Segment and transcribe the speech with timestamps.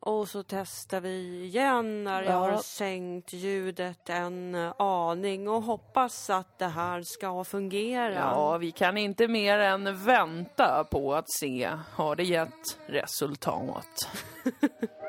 [0.00, 2.50] Och så testar vi igen när jag Ja.
[2.50, 8.14] har sänkt ljudet en aning och hoppas att det här ska fungera.
[8.14, 14.08] Ja, vi kan inte mer än vänta på att se, har det gett resultat?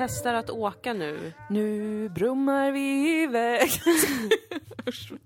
[0.00, 1.32] testar att åka nu.
[1.50, 3.70] Nu brummar vi iväg.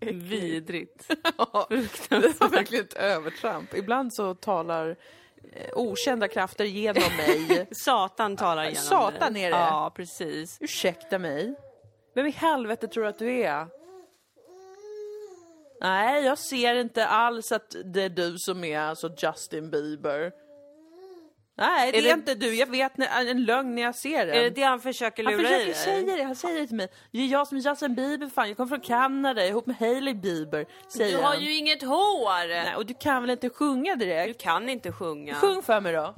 [0.15, 1.09] Vidrigt.
[1.39, 1.67] Ja,
[2.09, 3.75] det var verkligen ett övertramp.
[3.75, 4.97] Ibland så talar
[5.53, 7.69] eh, okända krafter genom mig.
[7.71, 9.45] Satan talar igenom Satan dig.
[9.45, 9.57] är det.
[9.57, 10.59] Ja, precis.
[10.61, 11.55] Ursäkta mig.
[12.15, 13.67] Vem i helvete tror du att du är?
[15.81, 20.44] Nej, jag ser inte alls att det är du som är alltså Justin Bieber.
[21.57, 22.55] Nej, det är, Är det- inte du.
[22.55, 24.37] Jag vet när, en lögn när jag ser den.
[24.37, 25.75] Är det det han försöker han lura i försöker dig?
[25.75, 26.89] säga det, han säger det till mig.
[27.13, 30.15] Det är jag som är Justin Bieber fan, jag kommer från Kanada ihop med Hailey
[30.15, 31.41] Bieber, säger Du har han.
[31.45, 32.49] ju inget hår!
[32.49, 34.41] Nej, och du kan väl inte sjunga Du direkt?
[34.41, 35.35] kan inte sjunga.
[35.35, 36.15] Sjung för mig då.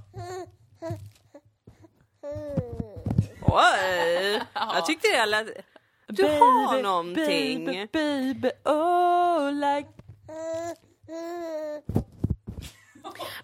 [3.43, 4.43] Oj!
[4.55, 5.47] Jag tyckte det lät...
[6.09, 7.65] Du har någonting.
[7.67, 9.89] Baby, baby, oh like...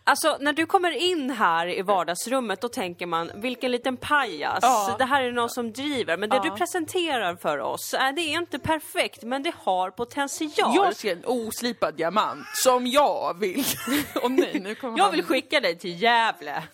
[0.05, 4.59] Alltså när du kommer in här i vardagsrummet då tänker man vilken liten pajas.
[4.63, 4.95] Ja.
[4.99, 6.17] Det här är någon som driver.
[6.17, 6.43] Men det Ja.
[6.43, 10.73] du presenterar för oss, äh, det är inte perfekt men det har potential.
[10.75, 13.65] Jag ser en oslipad diamant som jag vill.
[14.23, 15.13] Åh nej, nu kommer Jag han.
[15.15, 16.63] vill skicka dig till Gävle.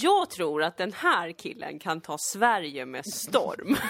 [0.00, 3.76] Jag tror att den här killen kan ta Sverige med storm.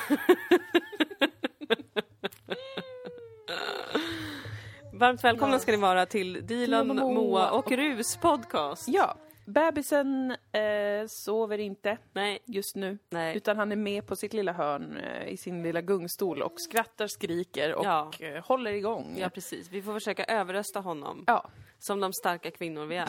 [4.98, 8.88] Varmt välkomna ska ni vara till Dilan, Moa Moa och Rus podcast.
[8.88, 9.14] Ja,
[9.46, 12.98] bebisen eh, sover inte Nej, just nu.
[13.10, 13.36] Nej.
[13.36, 17.06] Utan han är med på sitt lilla hörn eh, i sin lilla gungstol och skrattar,
[17.06, 18.10] skriker och Ja.
[18.20, 19.16] eh, håller igång.
[19.18, 19.68] ja precis.
[19.70, 21.24] Vi får försöka överrösta honom.
[21.26, 21.50] Ja.
[21.80, 23.08] Som de starka kvinnor vi är.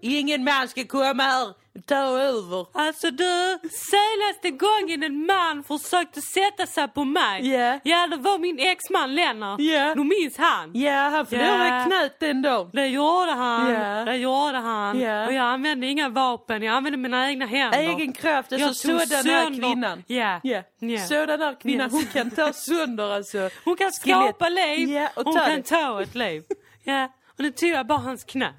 [0.00, 2.66] Ingen man ska komma här och ta över.
[2.72, 7.48] Alltså du, senaste gången en man försökte sätta sig på mig.
[7.52, 7.80] Ja.
[7.84, 9.60] Ja, det var min exman Lennart.
[9.60, 9.94] Ja.
[9.94, 10.70] Du minns han?
[10.74, 11.84] Ja, han förlorade Ja.
[11.86, 12.70] knät den dagen.
[12.72, 13.70] Det gjorde han.
[13.72, 14.04] Ja.
[14.04, 15.00] Det gjorde han.
[15.00, 15.26] Ja.
[15.26, 17.78] Och jag använde inga vapen, jag använde mina egna händer.
[17.78, 20.04] Egen kraft, alltså sådan här kvinnan.
[20.06, 20.40] Ja.
[20.42, 20.62] Ja.
[20.78, 20.98] Ja.
[21.06, 23.50] Sådan här kvinnan, hon kan ta sönder alltså.
[23.64, 25.62] Hon kan skapa liv, Ja, och hon kan det.
[25.62, 26.42] ta ett liv.
[26.88, 28.54] Ja, och nu tog jag bara hans knä.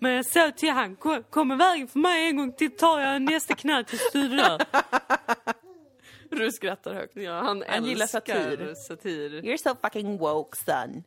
[0.00, 3.00] Men jag sa till han, kom, kom i vägen för mig en gång till tar
[3.00, 4.58] jag nästa knä tills du dör.
[6.30, 7.16] Du skrattar högt.
[7.16, 8.74] Ja, han, Han gillar älskar satir.
[8.74, 9.30] satir.
[9.42, 11.02] You're so fucking woke son.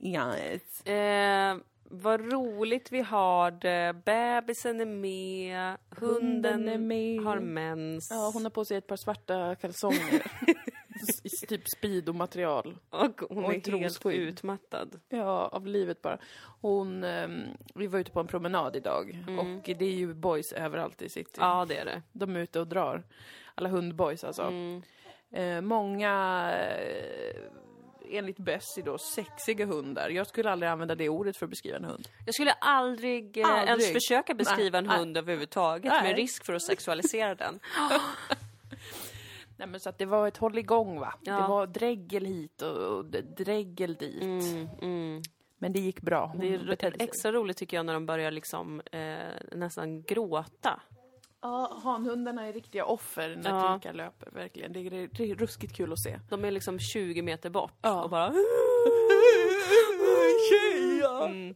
[0.00, 0.86] Yes.
[0.86, 1.56] Eh,
[1.90, 3.94] vad roligt vi har det.
[4.04, 7.20] Bebisen är med, hunden, Hunden är med.
[7.24, 8.08] har mens.
[8.10, 10.22] Ja, hon har på sig ett par svarta kalsonger.
[11.24, 12.78] I typ speedo-material.
[12.90, 15.00] och hon och är helt utmattad.
[15.08, 16.18] Ja, av livet bara.
[16.60, 21.02] Hon, ehm, vi var ute på en promenad idag och det är ju boys överallt
[21.02, 21.30] i city.
[21.38, 22.02] Ja, det är det.
[22.12, 23.02] De är ute och drar.
[23.54, 24.52] Alla hundboys alltså.
[25.32, 26.12] Eh, många,
[26.58, 27.36] eh,
[28.10, 30.08] enligt Bessie då, sexiga hundar.
[30.08, 32.08] Jag skulle aldrig använda det ordet för att beskriva en hund.
[32.26, 33.68] Jag skulle aldrig, eh, Aldrig.
[33.68, 36.02] ens försöka beskriva Nej, en hund överhuvudtaget Nej.
[36.02, 37.60] med risk för att sexualisera den.
[39.56, 41.14] Nej men så att det var ett håll igång va.
[41.22, 41.40] Ja.
[41.40, 44.22] Det var dräggel hit och, och d- dräggel dit.
[44.22, 45.22] Mm, mm.
[45.58, 46.26] Men det gick bra.
[46.26, 49.16] Hon Det är extra roligt tycker jag när de börjar liksom eh,
[49.52, 50.80] nästan gråta.
[51.40, 53.72] Ja, hanhundarna är riktiga offer när Ja.
[53.72, 54.72] Tinka löper, verkligen.
[54.72, 56.18] Det är, det är ruskigt kul att se.
[56.28, 58.02] De är liksom 20 meter bort Ja.
[58.04, 58.32] och bara...
[61.28, 61.54] Mm.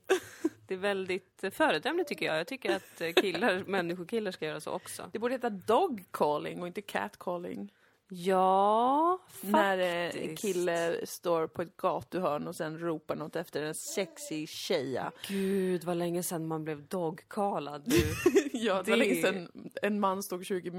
[0.66, 2.38] Det är väldigt föredömligt tycker jag.
[2.38, 5.02] Jag tycker att killar, människokillar ska göra så också.
[5.12, 7.72] Det borde heta dog calling och inte cat calling.
[8.10, 10.42] Ja, När eh, en faktiskt.
[10.42, 15.12] kille står på ett gatuhörn och sen ropar något efter en sexy tjeja.
[15.28, 18.02] Gud vad länge sedan man blev dogkalad du.
[18.52, 19.48] Ja, det var Det- länge sedan
[19.82, 20.70] en man stod 20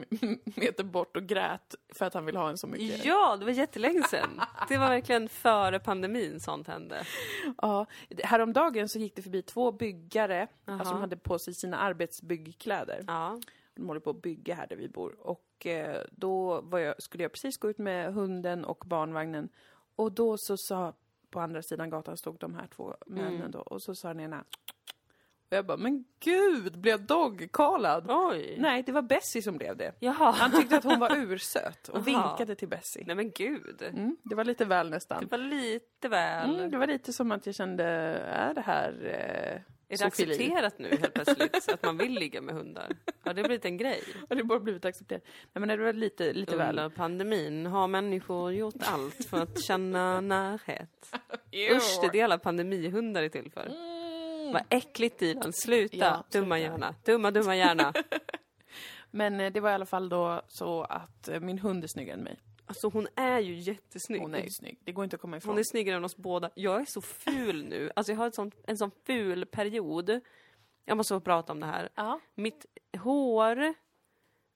[0.55, 3.05] meter bort och grät för att han ville ha en så mycket.
[3.05, 4.41] Ja, det var jättelänge sedan.
[4.69, 7.03] Det var verkligen före pandemin sånt hände.
[7.61, 7.85] Ja,
[8.23, 10.77] häromdagen så gick det förbi två byggare, Jaha.
[10.79, 13.03] alltså de hade på sig sina arbetsbyggkläder.
[13.07, 13.39] Ja.
[13.75, 15.15] De håller på att bygga här där vi bor.
[15.19, 19.49] Och eh, då jag, skulle jag precis gå ut med hunden och barnvagnen.
[19.95, 20.93] Och då så sa,
[21.29, 23.59] på andra sidan gatan stod de här två männen då.
[23.59, 24.43] Och så sa den ena,
[25.51, 28.05] och jag bara, men gud, blev jag dogkalad?
[28.09, 28.55] Oj.
[28.59, 29.93] Nej, det var Bessie som blev det.
[29.99, 30.31] Jaha.
[30.31, 33.03] Han tyckte att hon var ursöt och vinkade till Bessie.
[33.07, 33.81] Nej men gud.
[33.81, 35.19] Mm, det var lite väl nästan.
[35.23, 36.55] Det var lite väl.
[36.55, 40.31] Mm, det var lite som att jag kände, är det här, eh, Är det Zoofili.
[40.33, 42.91] accepterat nu helt plötsligt att man vill ligga med hundar?
[43.23, 44.03] Har det blivit en grej?
[44.29, 45.23] Har det bara blivit accepterat?
[45.53, 46.69] Nej men det var lite, lite väl.
[46.69, 51.15] Under pandemin har människor gjort allt för att känna närhet.
[51.71, 53.67] Usch, det är det alla pandemihundar är till för.
[54.53, 55.95] Vad äckligt Dilan, sluta!
[55.95, 56.07] Mm.
[56.07, 57.93] Ja, dumma hjärna, dumma dumma hjärna.
[59.11, 62.17] Men eh, det var i alla fall då så att eh, min hund är snyggare
[62.17, 62.39] än mig.
[62.71, 64.21] Alltså hon är ju jättesnygg.
[64.21, 64.79] Hon är ju snygg.
[64.83, 65.49] Det går inte att komma ifrån.
[65.51, 66.49] Hon är snyggare än oss båda.
[66.55, 67.91] Jag är så ful nu.
[67.95, 70.19] Alltså jag har sånt, en sån ful period.
[70.85, 71.89] Jag måste få prata om det här.
[71.95, 72.19] Ja.
[72.35, 72.65] Mitt
[72.97, 73.73] hår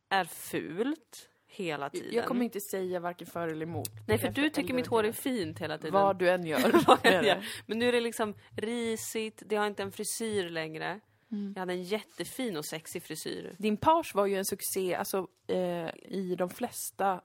[0.10, 2.14] är fult hela tiden.
[2.14, 3.90] Jag kommer inte säga varken för eller emot.
[4.08, 5.94] Nej, för du tycker mitt hår är fint hela tiden.
[5.94, 6.84] Vad du än gör.
[6.88, 7.28] Vad det.
[7.28, 7.46] gör.
[7.66, 11.00] Men nu är det liksom risigt, det har inte en frisyr längre.
[11.32, 11.54] Mm.
[11.56, 13.56] Jag hade en jättefin och sexig frisyr.
[13.58, 17.22] Din page var ju en succé, alltså eh, i de flesta,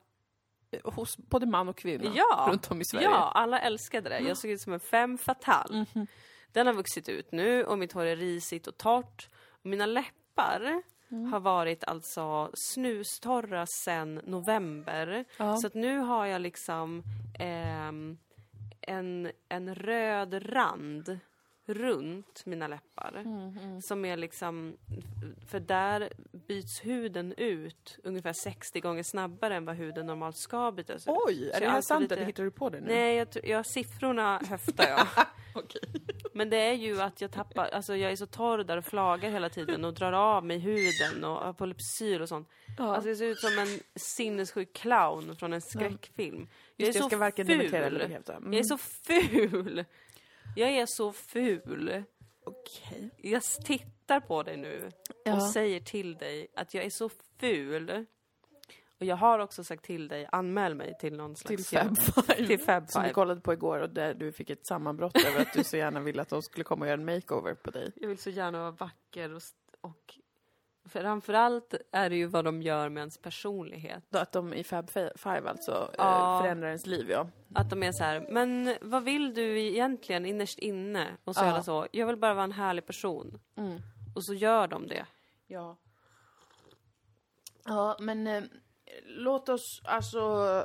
[0.83, 3.05] hos både man och kvinna Ja, runt om i Sverige.
[3.05, 4.19] Ja, alla älskade det.
[4.19, 5.85] Jag såg ut som en femme fatale.
[5.95, 6.07] Mhm.
[6.51, 9.29] Den har vuxit ut nu och mitt hår är risigt och torrt.
[9.49, 10.81] Och mina läppar
[11.11, 11.33] Mm.
[11.33, 15.25] har varit alltså snustorra sedan november.
[15.37, 15.57] Ja.
[15.57, 17.03] Så att nu har jag liksom
[17.39, 18.17] ehm,
[18.81, 21.19] en, en röd rand
[21.65, 23.13] runt mina läppar.
[23.25, 24.77] Mm, Som är liksom,
[25.47, 26.09] för där
[26.47, 31.13] byts huden ut ungefär 60 gånger snabbare än vad huden normalt ska bytas ut.
[31.27, 32.87] Oj, är jag det är här sant lite- eller hittar du på det nu?
[32.87, 35.07] Nej, jag, jag, siffrorna höftar jag.
[35.55, 35.81] Okej.
[36.33, 39.29] Men det är ju att jag tappar, alltså jag är så torr där och flagar
[39.31, 42.49] hela tiden och drar av mig huden och har polypsyr och sånt.
[42.77, 42.95] Ja.
[42.95, 46.47] Alltså jag ser ut som en sinnessjuk clown från en skräckfilm.
[46.77, 47.73] Jag är det, så jag ska varken ful.
[47.73, 48.05] eller.
[48.05, 48.53] Mm.
[48.53, 49.85] Jag är så ful!
[50.55, 52.03] Jag är så ful.
[52.43, 53.09] Okej.
[53.17, 54.89] Jag tittar på dig nu
[55.25, 55.35] Ja.
[55.35, 57.09] och säger till dig att jag är så
[57.39, 58.05] ful.
[58.99, 62.11] Och jag har också sagt till dig, anmäl mig till någon Till slags...
[62.11, 62.47] Fab Five.
[62.47, 63.13] Till Fab Som vi Five.
[63.13, 66.21] kollade på igår och där du fick ett sammanbrott över att du så gärna ville
[66.21, 67.91] att de skulle komma och göra en makeover på dig.
[67.95, 69.41] Jag vill så gärna vara vacker och,
[69.81, 70.19] och
[70.85, 74.03] framförallt är det ju vad de gör med ens personlighet.
[74.09, 76.35] Då att de i Fab Five alltså Ja.
[76.37, 77.27] eh, förändrar ens liv, ja.
[77.55, 81.07] Att de är så här, men vad vill du egentligen innerst inne?
[81.23, 81.49] Och så Ja.
[81.49, 83.39] alla så, jag vill bara vara en härlig person.
[83.57, 83.79] Mm.
[84.15, 85.05] Och så gör de det.
[85.47, 85.77] Ja.
[87.65, 88.43] Ja, men eh,
[89.05, 90.63] låt oss alltså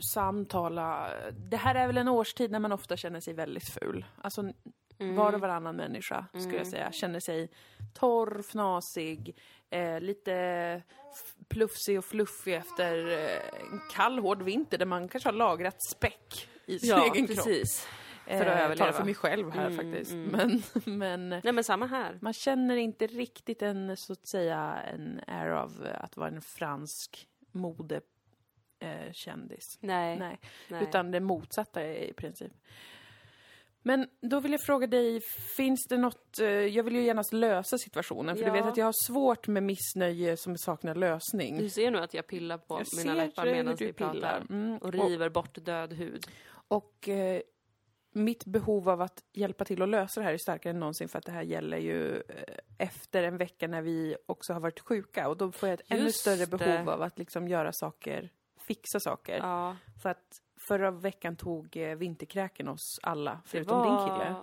[0.00, 1.10] samtala.
[1.50, 4.04] Det här är väl en årstid när man ofta känner sig väldigt ful.
[4.22, 4.52] Alltså
[4.98, 7.48] var och varannan människa, skulle jag säga, känner sig
[7.94, 9.36] torr, fnasig,
[9.70, 10.82] eh, lite
[11.48, 13.36] plufsig och fluffig efter eh,
[13.72, 17.36] en kall, hård vinter där man kanske har lagrat späck i sin egen kropp.
[17.36, 17.88] precis.
[18.26, 18.76] Eh, För att jag överleva.
[18.86, 20.12] talar för mig själv här Mm, faktiskt.
[20.12, 20.30] mm.
[20.30, 20.62] Men,
[20.98, 22.18] men Nej men samma här.
[22.22, 27.28] man känner inte riktigt en, så att säga, en air av att vara en fransk
[27.52, 29.78] modekändis.
[29.82, 29.86] Eh.
[29.86, 30.18] Nej.
[30.18, 30.38] Nej.
[30.68, 30.82] nej.
[30.82, 32.52] utan det motsatta i princip.
[33.86, 35.20] Men då vill jag fråga dig,
[35.56, 38.48] finns det något, eh, jag vill ju gärna lösa situationen, för Ja.
[38.52, 41.58] du vet att jag har svårt med missnöje som saknar lösning.
[41.58, 44.42] Du ser nu att jag pillar på Jag mina läppar medan vi pratar.
[44.50, 44.78] Mm.
[44.78, 46.26] Och river bort död hud.
[46.68, 47.40] Och eh,
[48.12, 51.18] mitt behov av att hjälpa till att lösa det här är starkare än någonsin för
[51.18, 55.28] att det här gäller ju eh, efter en vecka när vi också har varit sjuka
[55.28, 56.58] och då får jag ett ännu Just större det.
[56.58, 58.30] behov av att liksom göra saker,
[58.68, 59.36] fixa saker.
[59.38, 63.86] Ja, För att förra veckan tog eh, vinterkräken oss alla, förutom var...
[63.86, 64.36] din kille.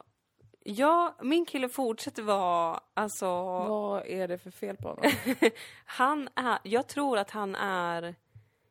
[0.66, 5.12] Ja, min kille fortsätter vara, alltså, Vad är det för fel på honom?
[5.86, 8.16] han är, jag tror att han är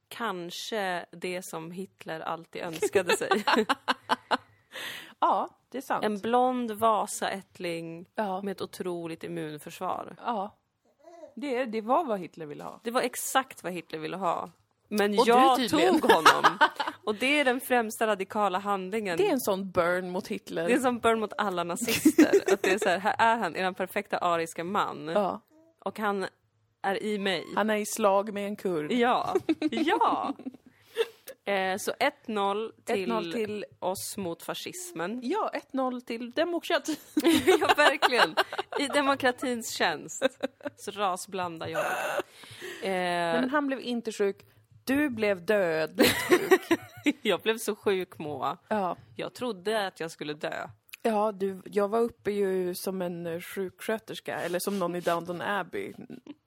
[0.09, 3.45] kanske det som Hitler alltid önskade sig.
[5.19, 6.05] ja, det är sant.
[6.05, 10.17] En blond Vasaättling Ja, med ett otroligt immunförsvar.
[10.19, 10.59] ja.
[11.35, 12.81] Det, det var vad Hitler ville ha.
[12.83, 14.51] Det var exakt vad Hitler ville ha.
[14.89, 16.59] Men Och jag tog honom.
[17.05, 19.17] Och det är den främsta radikala handlingen.
[19.17, 20.67] Det är en sån burn mot Hitler.
[20.69, 22.31] Det är som burn mot alla nazister.
[22.53, 25.09] att det är så här, här är han, den perfekta ariska man.
[25.09, 25.41] Ja,
[25.79, 26.27] Och han
[26.83, 27.45] är i mig.
[27.55, 28.93] han är i slag med en kurd.
[28.93, 29.35] Ja,
[29.71, 30.35] ja.
[31.45, 31.93] Eh, så
[32.27, 35.21] 1-0 till, 1-0 till- oss mot fascismen.
[35.23, 36.97] Ja, 1-0 till demokrati.
[37.61, 38.35] ja, verkligen.
[38.79, 40.23] I demokratins tjänst
[40.77, 41.85] så rasblandar jag.
[42.83, 44.47] Eh, men han blev inte sjuk.
[44.85, 46.81] Du blev dödligt sjuk.
[47.23, 48.59] jag blev så sjuk, Moa.
[48.69, 48.97] ja.
[49.17, 50.69] Jag trodde att jag skulle dö.
[51.03, 55.41] Ja, du, jag var uppe ju som en eh, sjuksköterska, eller som någon i Downton
[55.41, 55.93] Abbey.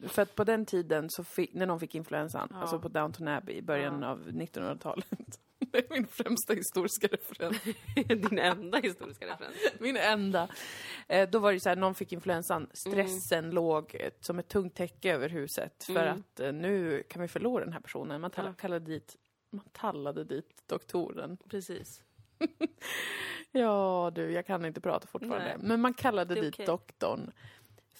[0.08, 2.58] För att på den tiden, så fick, när någon fick influensan, Ja.
[2.58, 4.08] alltså på Downton Abbey i början Ja.
[4.08, 5.08] av 1900-talet.
[5.75, 7.58] Det är min främsta historiska referens.
[8.08, 9.55] Din enda historiska referens.
[9.79, 10.48] Min enda.
[11.08, 14.75] Eh, då var det så här, någon fick influensan, stressen låg eh, som ett tungt
[14.75, 15.84] täcke över huset.
[15.84, 16.20] För Mm.
[16.20, 18.22] att eh, nu kan vi förlora den här personen.
[18.22, 18.53] Man tall- Ja.
[18.53, 19.15] kallade dit,
[19.50, 21.38] man tallade dit doktoren.
[21.50, 22.01] Precis.
[23.51, 25.46] Ja, du, jag kan inte prata fortfarande.
[25.48, 25.58] Nej.
[25.67, 26.65] Men man kallade dit okej.
[26.65, 27.32] doktorn.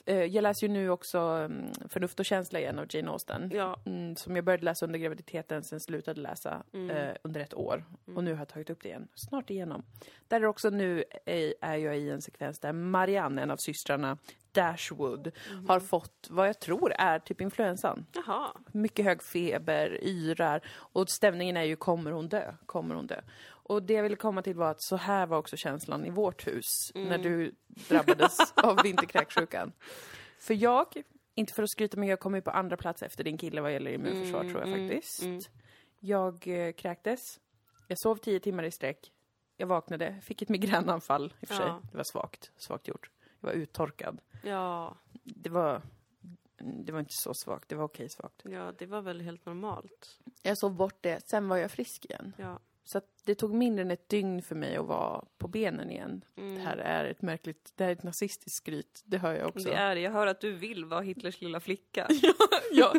[0.06, 3.52] Eh, Jag läser ju nu också mm, Förnuft och känsla igen av Jane Austen.
[3.54, 3.80] Ja.
[3.86, 7.86] Mm, som jag började läsa under graviditeten, sen slutade läsa eh, under ett år.
[8.16, 9.08] Och nu har jag tagit upp det igen.
[9.16, 9.84] Snart igenom.
[10.28, 14.18] Där är också nu är, är jag i en sekvens där Marianne, en av systrarna,
[14.52, 15.32] Dashwood,
[15.68, 18.06] har fått vad jag tror är typ influensan.
[18.14, 18.52] Jaha.
[18.72, 22.54] Mycket hög feber, yrar och stämningen är ju kommer hon dö?
[22.66, 23.22] Kommer hon dö?
[23.68, 26.48] Och det jag ville komma till var att så här var också känslan i vårt
[26.48, 27.56] hus när du
[27.90, 29.72] drabbades av vinterkräksjukan.
[30.40, 31.04] För jag,
[31.36, 33.74] inte för att skryta men jag kom ju på andra plats efter din kille vad
[33.74, 35.50] gäller immunförsvar tror jag faktiskt.
[36.00, 37.40] Jag eh, kräktes,
[37.88, 39.12] jag sov tio timmar i sträck,
[39.58, 41.66] jag vaknade, fick ett migränanfall i och för sig.
[41.66, 41.82] Ja.
[41.92, 43.10] Det var svagt, svagt gjort.
[43.40, 44.22] Jag var uttorkad.
[44.44, 44.98] Ja.
[45.24, 45.82] Det var,
[46.58, 48.42] det var inte så svagt, det var okej svagt.
[48.44, 50.20] ja, det var väl helt normalt.
[50.42, 52.34] Jag sov bort det, sen var jag frisk igen.
[52.38, 52.60] Ja.
[52.88, 56.26] Så det tog mindre än ett dygn för mig att vara på benen igen.
[56.38, 56.56] Mm.
[56.56, 59.70] Det här är ett märkligt, det här är ett nazistiskt skryt, det hör jag också.
[59.70, 60.02] Det är det.
[60.02, 62.08] Jag hör att du vill vara Hitlers lilla flicka.
[62.72, 62.94] ja,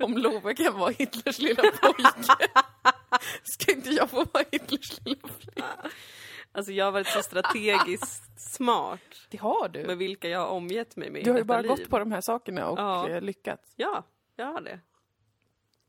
[0.00, 2.48] om Love kan vara Hitlers lilla pojke.
[3.42, 5.64] Ska inte jag få vara Hitlers lilla flicka?
[6.52, 9.84] Alltså jag har varit så strategiskt smart Det har du.
[9.86, 11.68] med vilka jag har omgett mig med Du har ju bara liv.
[11.70, 13.08] gått på de här sakerna och Ja.
[13.08, 13.72] eh, lyckats.
[13.76, 14.04] Ja,
[14.36, 14.70] jag har det.
[14.70, 14.80] Jag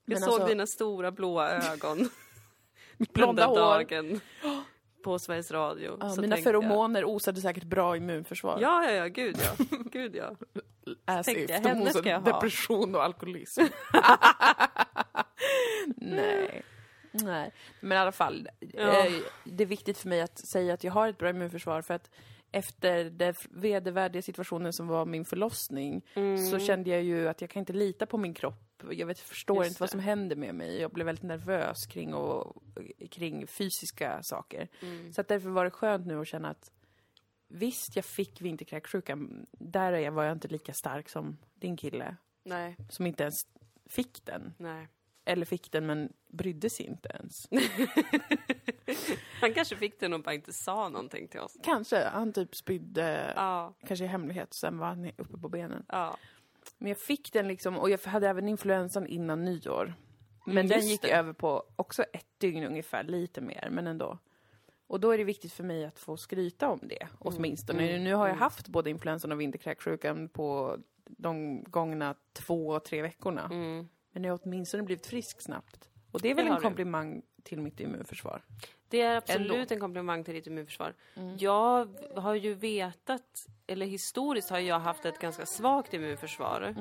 [0.06, 2.10] Men såg alltså- dina stora blåa ögon
[2.98, 3.56] blonda hår.
[3.56, 4.22] dagen
[5.04, 5.98] på Sveriges Radio.
[6.00, 8.60] Ja, mina tänkte jag- feromoner osade säkert bra immunförsvar.
[8.62, 9.66] Ja, ja, ja, gud ja.
[9.92, 10.36] Gud ja.
[11.06, 11.50] As if.
[11.50, 13.62] jag, De henne osade depression och alkoholism.
[15.98, 16.64] Nej.
[17.12, 18.48] Nej, men i alla fall.
[18.60, 19.06] Ja.
[19.06, 21.94] Eh, det är viktigt för mig att säga att jag har ett bra immunförsvar för
[21.94, 22.10] att
[22.52, 26.02] efter den vedervärdiga situationen som var min förlossning
[26.52, 28.73] så kände jag ju att jag kan inte lita på min kropp.
[28.92, 29.92] Jag vet, förstår Just inte vad det.
[29.92, 30.82] som händer med mig.
[30.82, 32.64] Jag blev väldigt nervös kring, och,
[33.12, 34.68] kring fysiska saker.
[35.16, 36.72] Så att därför var det skönt nu att känna att
[37.48, 39.46] visst, jag fick vinterkräksjukan.
[39.52, 43.36] Där är jag, var jag inte lika stark som din kille Nej, som inte ens
[43.86, 44.54] fick den.
[44.58, 44.88] nej.
[45.26, 47.48] Eller fick den men brydde sig inte ens.
[49.42, 51.58] Han kanske fick den och bara inte sa någonting till oss.
[51.64, 55.86] Kanske, han typ spydde, Ja, kanske i hemlighet, sen var han uppe på benen.
[55.88, 56.18] ja.
[56.84, 59.94] Men jag fick den liksom, och jag hade även influensan innan nyår.
[60.46, 61.12] Men Mm, den gick det.
[61.12, 64.18] över på också ett dygn ungefär, lite mer, men ändå.
[64.88, 68.00] Och då är det viktigt för mig att få skryta om det, Mm, åtminstone.
[68.00, 73.46] Nu har jag haft både influensan och vinterkräksjukan på de gångna två, tre veckorna.
[73.52, 73.88] Mm.
[74.12, 75.90] Men jag har åtminstone blivit frisk snabbt.
[76.12, 76.64] Och det är väl Det en har du.
[76.64, 78.42] komplimang till mitt immunförsvar.
[78.94, 79.74] Det är absolut Ändå.
[79.74, 80.94] en komplimang till ditt immunförsvar.
[81.38, 86.76] Jag har ju vetat, eller historiskt har jag haft ett ganska svagt immunförsvar.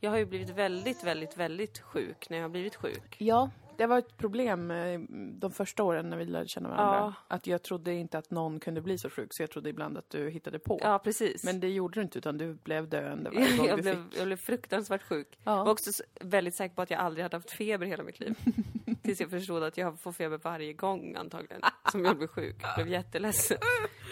[0.00, 3.16] Jag har ju blivit väldigt, väldigt, väldigt sjuk när jag har blivit sjuk.
[3.18, 5.00] Ja, det var ett problem eh,
[5.32, 7.14] de första åren när vi lärde känna varandra.
[7.28, 10.10] Att jag trodde inte att någon kunde bli så sjuk, så jag trodde ibland att
[10.10, 10.78] du hittade på.
[10.82, 11.44] Ja, precis.
[11.44, 14.18] Men det gjorde du inte, utan du blev döende varje gång jag, du blev, fick.
[14.18, 15.38] jag blev fruktansvärt sjuk.
[15.44, 15.56] Ja.
[15.56, 18.34] Jag var också väldigt säker på att jag aldrig hade haft feber hela mitt liv.
[19.02, 21.60] Tills jag förstod att jag får feber varje gång antagligen
[21.92, 22.56] som jag blir sjuk.
[22.62, 23.58] Jag blev jätteledsen.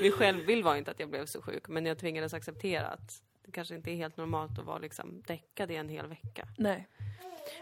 [0.03, 3.53] Min självbild var inte att jag blev så sjuk, men jag tvingades acceptera att det
[3.53, 6.49] kanske inte är helt normalt att vara liksom däckad i en hel vecka.
[6.59, 6.89] Nej.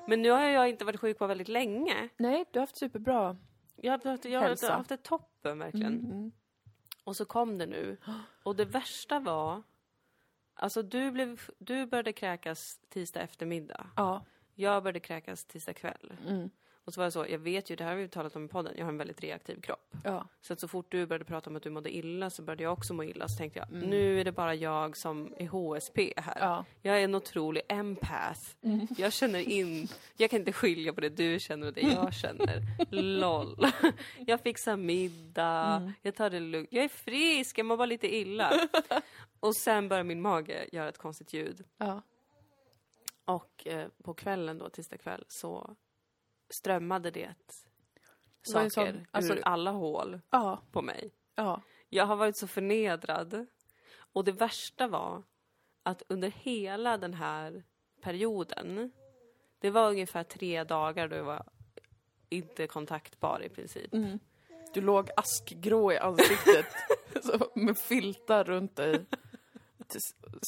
[0.06, 2.08] Men nu har jag inte varit sjuk på väldigt länge.
[2.16, 3.36] Nej, du har haft superbra.
[3.76, 4.72] Jag har haft, jag har Hälsa.
[4.72, 6.32] haft ett toppen verkligen.
[7.04, 7.96] Och så kom det nu.
[8.42, 9.62] Och det värsta var,
[10.54, 13.86] alltså du, blev, du började kräkas tisdag eftermiddag.
[13.96, 14.24] Ja.
[14.54, 16.12] Jag började kräkas tisdag kväll.
[16.26, 16.50] Mm.
[16.86, 18.48] Och så var det så, jag vet ju, det här har vi talat om i
[18.48, 19.94] podden, jag har en väldigt reaktiv kropp.
[20.04, 20.28] Ja.
[20.40, 22.72] Så att så fort du började prata om att du mådde illa så började jag
[22.72, 23.28] också må illa.
[23.28, 23.90] Så tänkte jag, Mm.
[23.90, 26.36] nu är det bara jag som är HSP här.
[26.40, 26.64] Ja.
[26.82, 28.40] Jag är en otrolig empath.
[28.98, 32.62] Jag känner in, jag kan inte skilja på det du känner och det jag känner.
[32.90, 33.66] LOL.
[34.26, 36.68] Jag fixar middag, jag tar det lugnt.
[36.72, 38.52] Jag är frisk, jag mår bara lite illa.
[39.40, 41.64] Och sen börjar min mage göra ett konstigt ljud.
[41.78, 42.02] Ja.
[43.24, 45.76] Och eh, på kvällen då, tisdag kväll, så
[46.60, 47.34] strömmade det
[48.42, 50.62] saker sån- alltså- ur alla hål Ja.
[50.72, 51.10] på mig.
[51.34, 51.62] Ja.
[51.88, 53.46] Jag har varit så förnedrad.
[53.96, 55.22] Och det värsta var
[55.82, 57.64] att under hela den här
[58.00, 58.92] perioden,
[59.58, 61.46] det var ungefär tre dagar då jag var
[62.28, 63.90] inte kontaktbar i princip.
[64.74, 66.66] Du låg askgrå i ansiktet
[67.22, 69.06] så med filtar runt dig.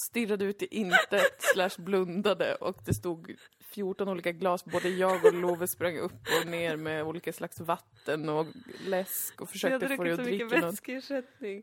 [0.09, 3.37] Stirrade ut i intet, slash blundade och det stod
[3.69, 4.65] 14 olika glas.
[4.65, 8.47] Både jag och Love sprang upp och ner med olika slags vatten och
[8.87, 10.53] läsk och försökte få dig att dricka något.
[10.53, 11.63] vätskeersättning.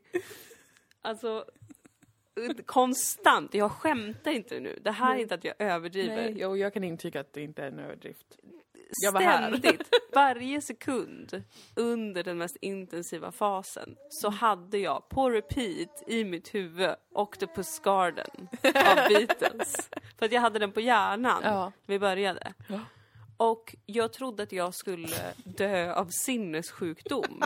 [1.01, 1.45] Alltså,
[2.65, 3.53] konstant.
[3.53, 4.79] Jag skämtar inte nu.
[4.81, 6.15] Det här är inte att jag överdriver.
[6.31, 8.37] Nej, och jag kan intyga att det inte är en överdrift.
[9.01, 9.57] Jag var här.
[9.57, 11.43] ständigt, varje sekund
[11.75, 14.37] under den mest intensiva fasen så Mm.
[14.37, 19.89] hade jag på repeat i mitt huvud Octopus Garden av Beatles.
[20.23, 22.53] För att jag hade den på hjärnan när vi började.
[22.67, 22.79] Ja.
[23.37, 27.43] Och jag trodde att jag skulle dö av sinnessjukdom.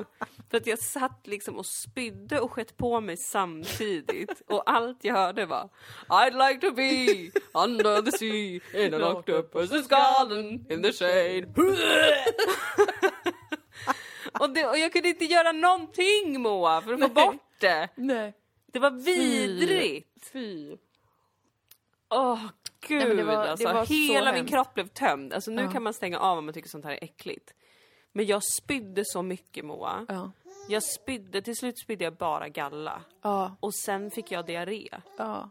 [0.50, 4.42] För att jag satt liksom och spydde och skett på mig samtidigt.
[4.48, 5.70] Och allt jag hörde var
[6.08, 11.48] I'd like to be under the sea in an octopus's garden in the shade.
[14.40, 17.90] och, det, och jag kunde inte göra någonting Moa för att få bort det.
[17.96, 18.34] Nej.
[18.72, 20.30] Det var vidrigt.
[20.34, 20.78] Fy.
[22.10, 22.40] Åh
[22.88, 23.94] gud men det var- det alltså.
[23.94, 25.34] Hela min kropp blev tömd.
[25.34, 25.72] Alltså nu Ja.
[25.72, 27.54] kan man stänga av om man tycker sånt här är äckligt.
[28.12, 30.06] Men jag spydde så mycket Moa.
[30.08, 30.32] Ja.
[30.70, 33.02] Jag spydde, till slut spydde jag bara galla.
[33.22, 33.56] Ja.
[33.60, 34.88] Och sen fick jag diarré.
[35.18, 35.50] Ja.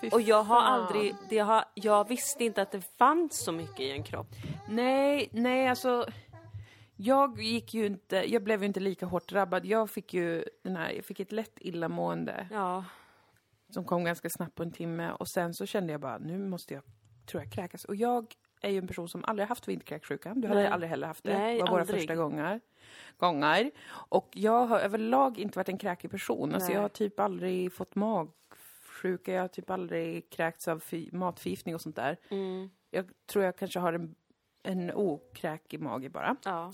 [0.00, 0.80] Fy Och jag har fan.
[0.80, 4.26] aldrig, det har, jag visste inte att det fanns så mycket i en kropp.
[4.68, 6.06] Nej, nej alltså.
[6.96, 9.64] Jag gick ju inte, jag blev ju inte lika hårt drabbad.
[9.66, 12.84] Jag fick ju den här, jag fick ett lätt illamående Ja,
[13.70, 16.74] som kom ganska snabbt på en timme och sen så kände jag bara, nu måste
[16.74, 16.82] jag,
[17.26, 17.84] tror jag, kräkas.
[17.84, 20.34] Och jag är ju en person som aldrig haft vinterkräksjuka.
[20.34, 20.70] Du hade Nej.
[20.70, 21.38] aldrig heller haft det.
[21.38, 22.00] Nej, det var våra aldrig.
[22.00, 22.60] första gånger.
[23.16, 23.70] gånger.
[23.90, 26.54] Och jag har överlag inte varit en kräkig person.
[26.54, 30.82] Alltså jag har typ aldrig fått magsjuka, jag har typ aldrig kräkts av
[31.12, 32.16] matförgiftning och sånt där.
[32.30, 34.14] mm, Jag tror jag kanske har en,
[34.62, 36.36] en okräkig mage bara.
[36.44, 36.70] ja.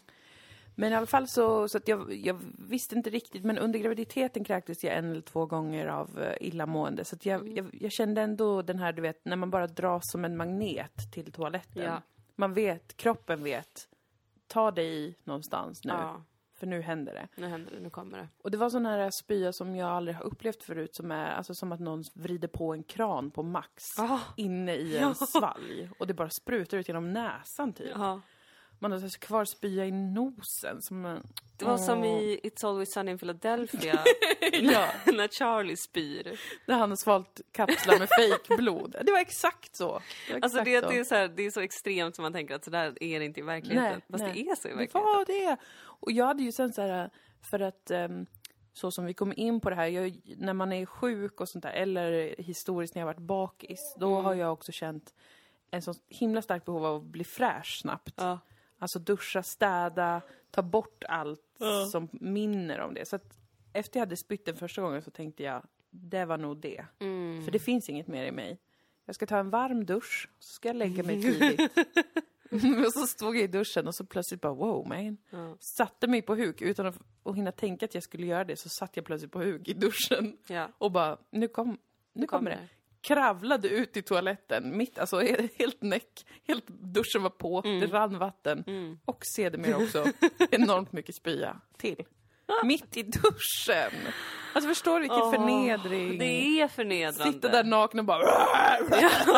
[0.75, 4.45] Men i alla fall så, så att jag, jag visste inte riktigt, men under graviditeten
[4.45, 7.05] kräktes jag en eller två gånger av uh, illamående.
[7.05, 7.55] Så att jag, Mm.
[7.57, 11.13] jag, jag kände ändå den här, du vet, när man bara dras som en magnet
[11.13, 11.83] till toaletten.
[11.83, 12.03] Ja.
[12.37, 13.89] Man vet, kroppen vet,
[14.47, 16.25] ta dig någonstans nu, ja.
[16.55, 17.29] för nu händer det.
[17.41, 18.29] Nu händer det, nu kommer det.
[18.43, 21.55] Och det var sån här spya som jag aldrig har upplevt förut, som är alltså
[21.55, 23.99] som att någon vrider på en kran på max.
[23.99, 24.21] Ah.
[24.37, 25.15] Inne i en Ja.
[25.15, 25.91] svalg.
[25.99, 27.91] Och det bara sprutar ut genom näsan typ.
[27.95, 28.21] Ja.
[28.79, 30.83] Man har kvar spya i nosen.
[30.83, 31.21] Som.
[31.57, 32.07] Det var som Åh.
[32.23, 34.05] i It's Always Sunny in Philadelphia,
[34.53, 36.41] Ja, när Charlie spyr.
[36.67, 38.97] när han har svalt kapslar med fejkblod.
[39.05, 40.01] Det var exakt så.
[40.29, 42.33] Det var Alltså exakt det, det, är så här, det är så extremt som man
[42.33, 43.93] tänker att sådär är det inte i verkligheten.
[43.93, 44.33] Nej, Fast nej.
[44.35, 45.03] det är så i Det verkligheten.
[45.03, 45.57] var det!
[45.85, 47.11] Och jag hade ju sen så här,
[47.51, 48.27] för att ehm,
[48.73, 51.63] så som vi kom in på det här, jag, när man är sjuk och sånt
[51.63, 54.25] där, eller historiskt när jag varit bakis, då Mm.
[54.25, 55.15] har jag också känt
[55.71, 58.15] en så himla starkt behov av att bli fräsch snabbt.
[58.17, 58.39] Ja.
[58.85, 61.87] Alltså duscha, städa, ta bort allt Ja.
[61.87, 63.09] som minner om det.
[63.09, 63.39] Så att
[63.73, 66.85] efter jag hade spytt den första gången så tänkte jag, det var nog det.
[67.01, 67.45] Mm.
[67.45, 68.59] För det finns inget mer i mig.
[69.05, 71.61] Jag ska ta en varm dusch, så ska jag lägga mig tidigt.
[72.87, 75.17] och så stod jag i duschen och så plötsligt bara wow man.
[75.31, 75.57] Ja.
[75.61, 78.69] Satte mig på huk utan att, att hinna tänka att jag skulle göra det så
[78.69, 80.37] satt jag plötsligt på huk i duschen.
[80.47, 80.69] Ja.
[80.79, 81.79] Och bara, nu, kom,
[82.13, 82.69] nu kommer det.
[83.05, 85.21] Kravlade ut i toaletten, mitt, alltså
[85.59, 86.27] helt näck.
[86.47, 88.65] Helt, duschen var på, det rann vatten.
[88.67, 88.99] Mm.
[89.05, 90.05] Och sedermera också
[90.51, 92.05] enormt mycket spya till.
[92.65, 93.93] Mitt i duschen!
[94.53, 96.19] Alltså förstår du vilken Åh, förnedring?
[96.19, 97.33] Det är förnedrande.
[97.33, 98.23] Sitta där naken och bara...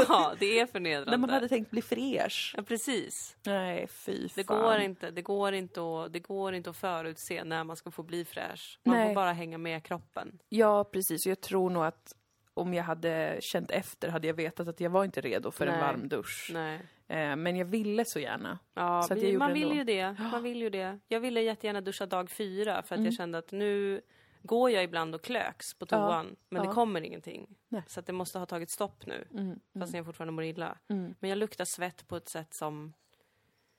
[0.08, 1.10] Ja, det är förnedrande.
[1.10, 2.54] När man hade tänkt bli fräsch.
[2.56, 3.36] Ja, precis.
[3.46, 4.62] Nej, fy Det fan.
[4.62, 8.02] går, inte, det, går inte att, det går inte att förutse när man ska få
[8.02, 8.78] bli fräsch.
[8.84, 9.08] Man Nej.
[9.08, 10.38] får bara hänga med kroppen.
[10.48, 11.26] Ja, precis.
[11.26, 12.12] Jag tror nog att
[12.56, 15.72] om jag hade känt efter hade jag vetat att jag var inte redo för en
[15.72, 15.80] Nej.
[15.80, 16.50] varm dusch.
[16.52, 16.80] Nej.
[17.08, 18.58] Eh, men jag ville så gärna.
[18.74, 19.74] Ja, Så vi, man vill ändå.
[19.74, 20.12] ju det.
[20.32, 20.98] Man vill ju det.
[21.08, 23.04] Jag ville jättegärna duscha dag fyra för att Mm.
[23.04, 24.00] jag kände att nu
[24.42, 26.68] går jag ibland och klöks på Ja, toan, men ja.
[26.68, 27.56] det kommer ingenting.
[27.68, 27.82] Nej.
[27.86, 30.78] Så att det måste ha tagit stopp nu, Mm, fast jag fortfarande mår illa.
[30.88, 31.14] mm.
[31.20, 32.92] Men jag luktar svett på ett sätt som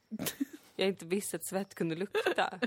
[0.76, 2.60] jag inte visste att svett kunde lukta.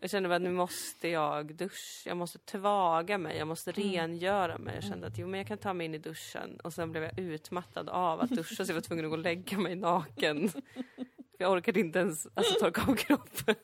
[0.00, 3.82] Jag kände att nu måste jag duscha, jag måste tvaga mig, jag måste Mm.
[3.92, 4.74] rengöra mig.
[4.74, 6.60] Jag kände att jo, men jag kan ta mig in i duschen.
[6.64, 9.22] Och sen blev jag utmattad av att duscha så jag var tvungen att gå och
[9.22, 10.50] lägga mig naken.
[11.38, 13.54] Jag orkade inte ens alltså, torka av kroppen.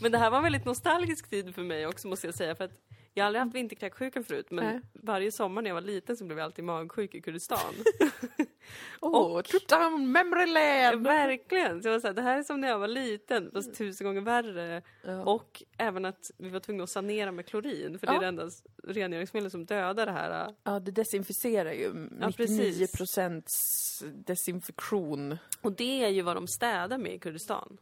[0.00, 2.54] Men det här var en väldigt nostalgisk tid för mig också måste jag säga.
[2.54, 2.80] För att
[3.14, 4.80] jag har aldrig haft vinterkräksjukan förut men Nej.
[4.92, 7.74] varje sommar när jag var liten så blev jag alltid magsjuk i Kurdistan.
[9.00, 10.96] Åh, oh, trip down memory lane!
[10.96, 11.82] verkligen!
[11.82, 14.06] Så jag var så här, det här är som när jag var liten, fast tusen
[14.06, 14.82] gånger värre.
[15.04, 15.24] Ja.
[15.24, 18.50] Och även att vi var tvungna att sanera med klorin, för det är det enda
[18.84, 20.54] rengöringsmedel som dödar det här.
[20.64, 22.08] ja, det desinficerar ju.
[22.20, 22.92] Ja, 99 precis.
[22.92, 25.38] procents desinfektion.
[25.60, 27.78] Och det är ju vad de städar med i Kurdistan.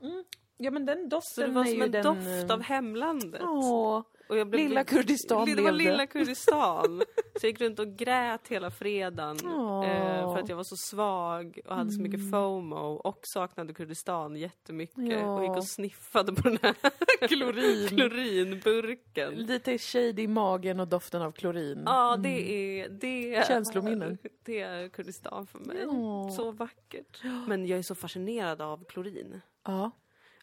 [0.56, 2.02] Ja, men den Så doften det var är som ju en den...
[2.02, 3.42] doft eh, av hemlandet.
[3.44, 4.02] Åh.
[4.30, 5.90] Och jag blev, Lilla Kurdistan Det var levde.
[5.92, 7.02] lilla Kurdistan.
[7.40, 9.36] Så jag gick runt och grät hela fredagen.
[9.84, 14.36] Eh, för att jag var så svag och hade så mycket FOMO och saknade Kurdistan
[14.36, 14.96] jättemycket.
[15.20, 15.34] Ja.
[15.34, 16.74] Och gick och sniffade på den här
[17.28, 17.88] Klorin.
[17.88, 19.34] klorinburken.
[19.34, 21.82] Lite shade i magen och doften av klorin.
[21.86, 22.88] Ja, det är...
[22.88, 24.18] Det Känslominnen.
[24.44, 25.76] Det är Kurdistan för mig.
[25.80, 26.30] Ja.
[26.36, 27.22] Så vackert.
[27.46, 29.40] Men jag är så fascinerad av klorin.
[29.66, 29.90] Ja,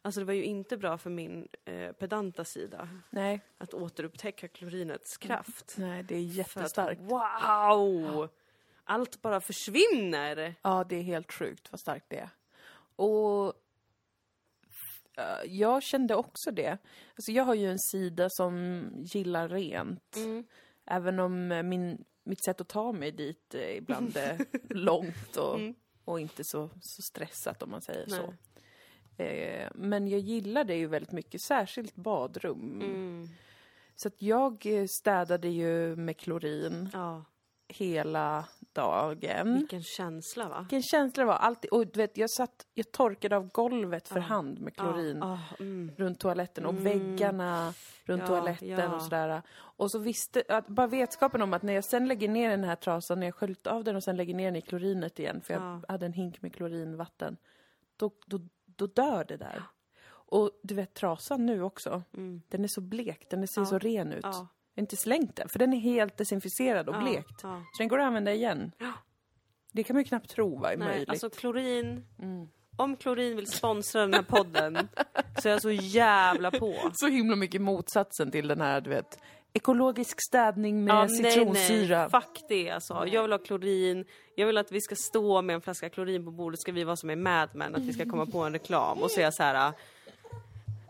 [0.07, 5.17] Alltså det var ju inte bra för min eh, pedanta sida nej, att återupptäcka klorinets
[5.17, 5.75] kraft.
[5.77, 7.01] nej, det är För att, jättestarkt.
[7.01, 8.29] wow!
[8.83, 10.55] Allt bara försvinner!
[10.61, 12.29] Ja, det är helt sjukt vad starkt det är.
[12.95, 13.53] Och
[15.17, 16.77] eh, jag kände också det.
[17.15, 20.15] Alltså jag har ju en sida som gillar rent.
[20.15, 20.43] Mm.
[20.85, 25.55] Även om eh, min, mitt sätt att ta mig dit eh, ibland är långt och,
[25.59, 25.75] Mm.
[26.05, 28.19] och inte så, så stressat om man säger Nej.
[28.19, 28.33] så.
[29.17, 32.81] Eh, men jag gillar det ju väldigt mycket, särskilt badrum.
[32.81, 33.27] Mm.
[33.95, 37.23] Så att jag eh, städade ju med klorin Ja,
[37.67, 39.53] hela dagen.
[39.53, 40.59] vilken känsla va?
[40.59, 41.33] Vilken känsla det var.
[41.35, 44.21] Alltid, och du vet, jag satt, jag torkade av golvet för Ja.
[44.21, 45.91] hand med klorin ja, mm.
[45.97, 46.83] runt toaletten och Mm.
[46.83, 47.73] väggarna
[48.05, 48.95] runt Ja, toaletten ja.
[48.95, 49.41] och sådär.
[49.57, 52.75] Och så visste, att, bara vetskapen om att när jag sen lägger ner den här
[52.75, 55.53] trasan, när jag sköljt av den och sen lägger ner den i klorinet igen, för
[55.53, 55.81] jag Ja.
[55.87, 57.37] hade en hink med klorinvatten,
[57.97, 58.39] då, då,
[58.77, 59.63] då dör det där.
[60.09, 62.41] Och du vet trasan nu också, Mm.
[62.49, 63.65] den är så blek, den ser Ja.
[63.65, 64.19] så ren ut.
[64.23, 64.29] Ja.
[64.73, 67.39] Jag har inte slängt den, för den är helt desinficerad och Ja, blekt.
[67.43, 67.61] ja.
[67.73, 68.71] Så den går att använda igen.
[69.71, 71.09] Det kan man ju knappt tro var är Nej, möjligt.
[71.09, 72.05] alltså klorin.
[72.19, 72.47] Mm.
[72.75, 74.87] Om klorin vill sponsra den här podden
[75.41, 76.75] så är jag så jävla på.
[76.93, 79.19] Så himla mycket motsatsen till den här, du vet,
[79.53, 81.99] ekologisk städning med Ja, nej, citronsyra.
[82.01, 83.03] nej, fuck det alltså.
[83.07, 84.05] Jag vill ha klorin.
[84.35, 86.95] Jag vill att vi ska stå med en flaska klorin på bordet, ska vi vara
[86.95, 89.73] som i Mad Men, att vi ska komma på en reklam och säga så här.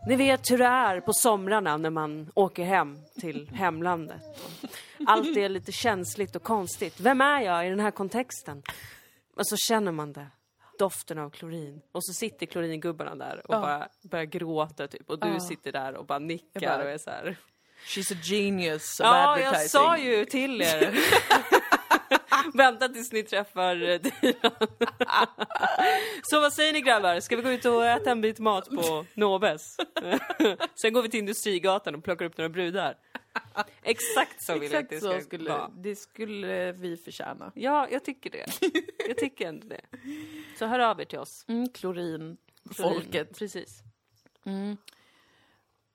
[0.08, 4.20] Ni vet hur det är på somrarna när man åker hem till hemlandet.
[5.06, 7.00] Allt är lite känsligt och konstigt.
[7.00, 8.62] Vem är jag i den här kontexten?
[9.36, 10.26] Och så känner man det.
[10.78, 11.80] Doften av klorin.
[11.92, 13.60] Och så sitter kloringubbarna där och Ja.
[13.60, 15.10] bara börjar gråta typ.
[15.10, 15.40] Och du Ja.
[15.40, 17.36] sitter där och bara nickar bara- och är så här.
[17.86, 19.60] She's a genius of Ja, advertising.
[19.62, 20.94] jag sa ju till er.
[22.54, 24.52] Vänta tills ni träffar eh, Dilan.
[26.22, 27.20] Så vad säger ni grabbar?
[27.20, 29.76] Ska vi gå ut och äta en bit mat på Nobes?
[30.74, 32.94] Sen går vi till Industrigatan och plockar upp några brudar.
[33.82, 35.68] Exakt så vill jag att det Exakt ska så skulle, vara.
[35.76, 37.52] det skulle vi förtjäna.
[37.54, 38.46] Ja, jag tycker det.
[39.08, 39.80] Jag tycker ändå det.
[40.58, 41.44] Så hör av er till oss.
[41.48, 42.36] Mm, klorin,
[42.76, 43.38] folket.
[43.38, 43.82] Precis.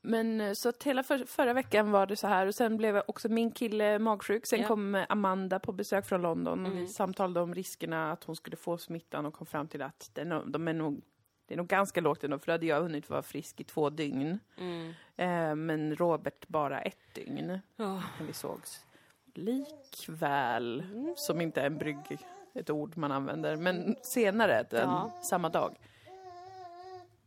[0.06, 3.02] Men eh, så att hela för, förra veckan var det så här och sen blev
[3.08, 4.46] också min kille magsjuk.
[4.46, 4.68] Sen Ja.
[4.68, 6.80] kom eh, Amanda på besök från London och Mm.
[6.80, 10.22] vi samtalade om riskerna att hon skulle få smittan och kom fram till att det
[10.22, 11.02] är nog, de är nog,
[11.46, 13.89] det är nog ganska lågt ändå för då hade jag hunnit vara frisk i två
[13.89, 14.39] dygn.
[14.58, 14.94] Mm.
[15.16, 18.04] Eh, men Robert bara ett dygn Ja.
[18.20, 18.86] när vi sågs.
[19.34, 21.13] Likväl, Mm.
[21.18, 22.18] som inte är en brygg,
[22.54, 25.12] ett ord man använder, men senare, den, Ja.
[25.24, 25.76] samma dag,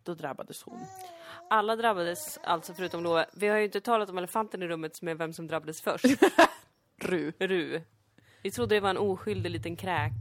[0.03, 0.79] då drabbades hon.
[1.51, 3.27] Alla drabbades alltså förutom Love.
[3.33, 6.05] Vi har ju inte talat om elefanten i rummet som är vem som drabbades först.
[7.01, 7.33] Ru.
[7.39, 7.81] Ru.
[8.43, 10.13] Vi trodde det var en oskyldig liten kräk.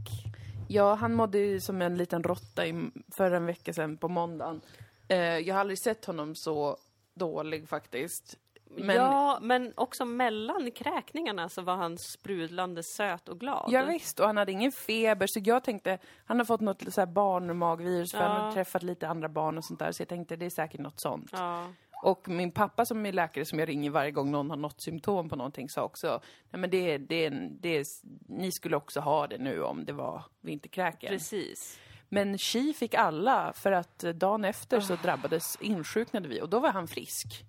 [0.68, 4.60] Ja, han mådde ju som en liten råtta i, för en vecka sedan på måndagen.
[5.08, 6.76] Eh, jag har aldrig sett honom så
[7.14, 8.38] dålig faktiskt.
[8.70, 13.68] Men, Ja, men också mellan kräkningarna så var han sprudlande söt och glad.
[13.72, 17.00] Ja, visst, och han hade ingen feber, så jag tänkte, han har fått något så
[17.00, 18.42] här barnmagvirus, för han Ja.
[18.42, 21.00] har träffat lite andra barn och sånt där, så jag tänkte det är säkert något
[21.00, 21.30] sånt.
[21.32, 21.66] Ja.
[22.02, 25.28] Och min pappa som är läkare som jag ringer varje gång någon har något symptom
[25.28, 27.28] på någonting sa också, nej men det, det,
[27.60, 27.84] det,
[28.28, 31.08] ni skulle också ha det nu om det var vinterkräken.
[31.08, 31.78] Precis.
[32.08, 34.80] Men Chi fick alla för att dagen efter Ah.
[34.80, 37.44] så drabbades, insjuknade vi och då var han frisk.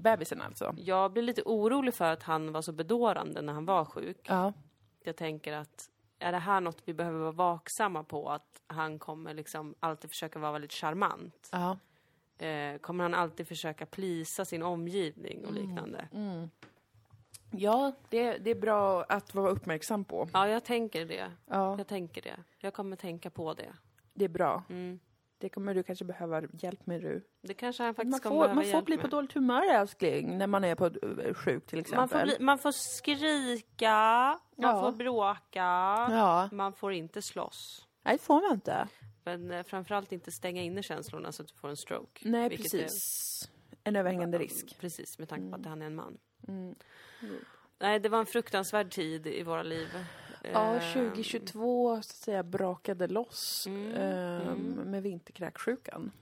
[0.00, 0.74] Bebisen alltså.
[0.78, 4.20] Jag blir lite orolig för att han var så bedårande när han var sjuk.
[4.22, 4.52] Ja.
[5.02, 8.28] Jag tänker att är det här något vi behöver vara vaksamma på?
[8.30, 11.48] Att han kommer liksom alltid försöka vara väldigt charmant?
[11.52, 11.78] Ja.
[12.46, 16.08] Eh, kommer han alltid försöka plisa sin omgivning och liknande?
[17.50, 20.28] Ja, det, det är bra att vara uppmärksam på.
[20.32, 21.30] Ja, jag tänker det.
[21.46, 22.36] Ja, Jag tänker det.
[22.58, 23.72] Jag kommer tänka på det.
[24.14, 24.62] det är bra.
[24.68, 25.00] Mm.
[25.40, 27.20] Det kommer du kanske behöva hjälp med Ru.
[27.42, 29.10] Det kanske han faktiskt Man kommer får, behöva man får hjälp bli på med.
[29.10, 31.98] dåligt humör älskling, när man är på eh, sjuk till exempel.
[31.98, 33.90] Man får, bli, man får skrika,
[34.56, 34.80] man Ja.
[34.80, 35.60] får bråka,
[36.10, 37.86] Ja, man får inte slåss.
[38.02, 38.88] nej det får man inte.
[39.24, 42.28] Men eh, framförallt inte stänga inne känslorna så att du får en stroke.
[42.28, 42.92] Nej, precis.
[43.84, 44.78] En överhängande risk.
[44.80, 46.18] Precis, med tanke på att han är en man.
[46.48, 46.74] Mm.
[47.78, 49.88] Nej, det var en fruktansvärd tid i våra liv.
[50.44, 54.90] Ja, Eh, 2022 så att säga brakade loss Mm, ehm, mm.
[54.90, 56.12] med vinterkräksjukan.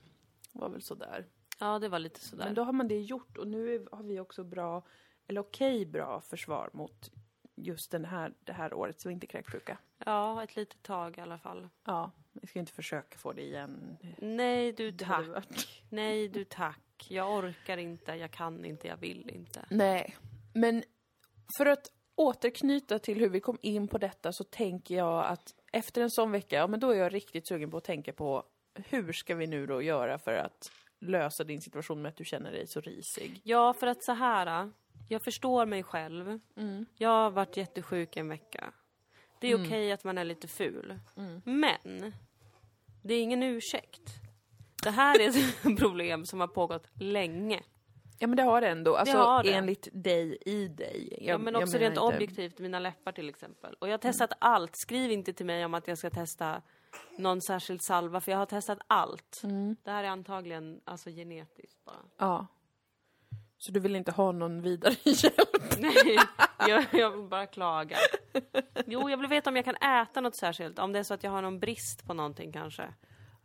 [0.53, 1.25] var väl sådär.
[1.59, 2.45] Ja, det var lite sådär.
[2.45, 4.83] Men då har man det gjort och nu har vi också bra
[5.27, 7.11] eller okej bra försvar mot
[7.55, 9.77] just den här, det här årets vinterkräksjuka.
[10.05, 11.69] Ja, ett litet tag i alla fall.
[11.85, 13.97] Ja, vi ska inte försöka få det igen.
[14.17, 15.25] Nej du tack.
[15.89, 17.07] Nej du tack.
[17.09, 19.65] Jag orkar inte, jag kan inte, jag vill inte.
[19.69, 20.15] Nej,
[20.53, 20.83] men
[21.57, 26.01] för att återknyta till hur vi kom in på detta så tänker jag att efter
[26.01, 29.13] en sån vecka, ja men då är jag riktigt sugen på att tänka på hur
[29.13, 32.67] ska vi nu då göra för att lösa din situation med att du känner dig
[32.67, 33.41] så risig?
[33.43, 34.71] Ja, för att så här.
[35.09, 36.39] Jag förstår mig själv.
[36.97, 38.73] Jag har varit jättesjuk en vecka.
[39.39, 40.99] Det är okej att man är lite ful.
[41.43, 42.13] Men,
[43.03, 44.01] det är ingen ursäkt.
[44.83, 47.63] Det här är ett problem som har pågått länge.
[48.21, 49.53] Ja men det har det ändå, alltså har det.
[49.53, 51.17] enligt dig i dig.
[51.21, 53.73] Jag, Ja, men också rent inte- objektivt, mina läppar till exempel.
[53.79, 54.75] Och jag har testat allt.
[54.75, 56.61] Skriv inte till mig om att jag ska testa
[57.17, 59.41] någon särskild salva, för jag har testat allt.
[59.83, 61.95] Det här är antagligen alltså genetiskt bara.
[62.17, 62.47] Ja.
[63.57, 65.79] Så du vill inte ha någon vidare hjälp?
[65.79, 66.17] Nej,
[66.67, 67.97] jag, jag vill bara klaga.
[68.85, 70.79] Jo, jag vill veta om jag kan äta något särskilt.
[70.79, 72.93] Om det är så att jag har någon brist på någonting kanske.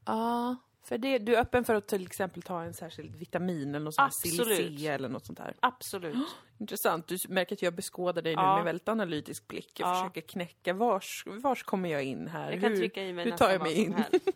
[0.07, 3.85] Ja, för det, du är öppen för att till exempel ta en särskild vitamin eller
[3.85, 5.55] något sånt silicea eller något sånt där.
[5.61, 6.17] Absolut.
[6.59, 7.07] Intressant.
[7.09, 8.57] Du märker att jag beskådar dig nu Ja.
[8.57, 9.81] med väldigt analytisk blick.
[9.81, 9.95] Jag Ja.
[9.95, 12.51] försöker knäcka vars, vars kommer jag in här?
[12.53, 13.95] Jag kan hur trycka i mig hur tar jag mig in?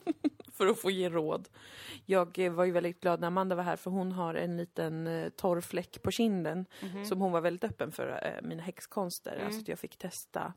[0.53, 1.49] för att få ge råd.
[2.07, 5.07] Jag eh, var ju väldigt glad när Amanda var här för hon har en liten
[5.07, 7.05] eh, torr fläck på kinden Mhm.
[7.05, 9.33] som hon var väldigt öppen för, eh, mina häxkonster.
[9.33, 9.47] Mm.
[9.47, 10.53] Alltså att jag fick testa.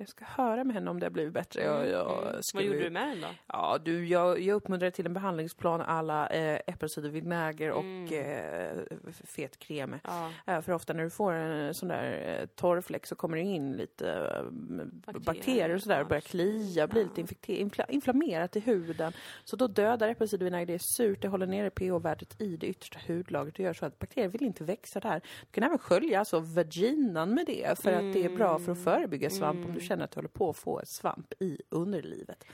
[0.00, 1.62] Jag ska höra med henne om det har blivit bättre.
[1.62, 2.40] Jag, jag Mm.
[2.54, 3.26] Vad gjorde du med den då?
[3.46, 8.12] Ja, du, jag, jag uppmuntrade till en behandlingsplan alla eh, äppelcidervinäger och Mm.
[8.12, 9.96] eh, fet krem.
[10.04, 10.30] Ja.
[10.44, 13.72] Ja, för ofta när du får en sån där eh, torrfläck så kommer det in
[13.76, 14.42] lite eh,
[14.84, 17.08] bakterier, Bakterier, och sådär och ja, börjar klia, blir ja.
[17.16, 19.12] lite infla- inflammerat i huden.
[19.44, 23.54] Så då dödar äppelcidervinäger, det är surt, det håller nere pH-värdet i det yttersta hudlagret
[23.54, 25.20] och gör så att bakterier vill inte växa där.
[25.40, 28.84] Du kan även skölja alltså vaginan med det för att det är bra för att
[28.84, 32.44] förebygga svamp om du känner att du håller på att få svamp i underlivet.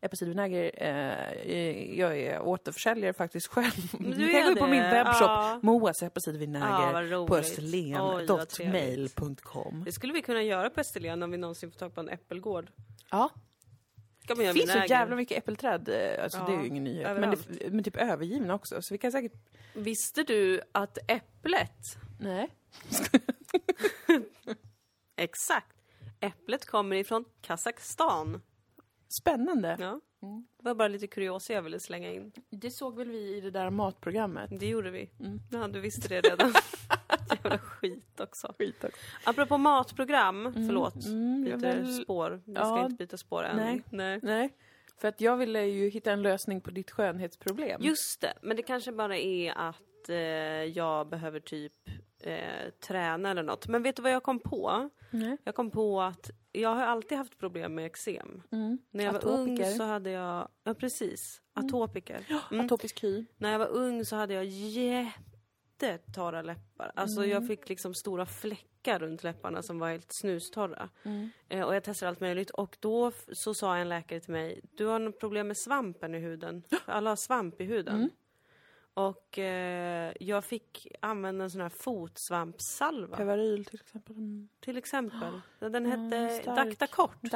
[0.00, 3.72] Äppelcidervinäger, eh, jag är återförsäljare faktiskt själv.
[3.98, 5.60] Du kan gå in på min webbshop, Ja.
[5.62, 7.28] Moas Ja, äppelcidervinäger roligt.
[7.28, 9.82] på österlen.mail.com.
[9.84, 12.70] Det skulle vi kunna göra på Österlen om vi någonsin får tag på en äppelgård.
[13.10, 13.30] Ja,
[14.28, 17.20] det finns så jävla mycket äppelträd, eh, alltså det är Ja, ju ingen nyhet.
[17.20, 17.36] Men, det,
[17.70, 19.32] men typ övergivna också, så vi kan säkert...
[19.74, 22.48] Visste du att äpplet, Nej.
[25.16, 25.76] exakt,
[26.20, 28.42] äpplet kommer ifrån Kazakstan.
[29.20, 29.76] Spännande.
[29.80, 30.00] Ja.
[30.22, 30.46] Mm.
[30.58, 32.32] Det var bara lite kuriosa jag ville slänga in.
[32.50, 34.50] Det såg väl vi i det där matprogrammet.
[34.60, 35.10] Det gjorde vi.
[35.20, 35.40] Mm.
[35.52, 36.52] Ja, du visste det redan.
[37.30, 38.54] Jävla skit också.
[38.58, 38.96] Skit också.
[39.24, 41.04] Apropå matprogram, förlåt.
[41.06, 42.42] Mm, Byter väl- spår.
[42.44, 42.84] Vi ska Ja.
[42.84, 43.56] inte byta spår än.
[43.56, 43.82] Nej.
[43.90, 44.20] Nej.
[44.22, 44.56] Nej,
[44.96, 47.82] för att jag ville ju hitta en lösning på ditt skönhetsproblem.
[47.82, 51.72] Just det, men det kanske bara är att eh, jag behöver typ
[52.22, 53.68] eh, träna eller något.
[53.68, 54.90] Men vet du vad jag kom på?
[55.10, 55.36] Nej.
[55.44, 58.42] Jag kom på att jag har alltid haft problem med eksem.
[58.52, 58.78] Mm.
[58.90, 59.68] När jag var Atopiker.
[59.70, 62.26] ung så hade jag, ja precis, atopiker.
[62.50, 62.66] Mm.
[62.66, 63.24] Atopisk hy.
[63.36, 66.92] När jag var ung så hade jag jättetorra läppar.
[66.94, 70.88] Alltså jag fick liksom stora fläckar runt läpparna som var helt snustorra.
[71.02, 71.30] Mm.
[71.48, 74.86] Eh, och jag testade allt möjligt och då så sa en läkare till mig, du
[74.86, 76.62] har något problem med svampen i huden.
[76.84, 78.10] För alla har svamp i huden.
[78.96, 79.08] Mm.
[79.08, 83.16] Och eh, jag fick använda en sån här fotsvampssalva.
[83.16, 84.16] Pevaryl till exempel.
[84.16, 84.48] Mm.
[84.60, 85.40] Till exempel.
[85.58, 86.56] Den Mm, hette stark.
[86.68, 87.32] Dactacort.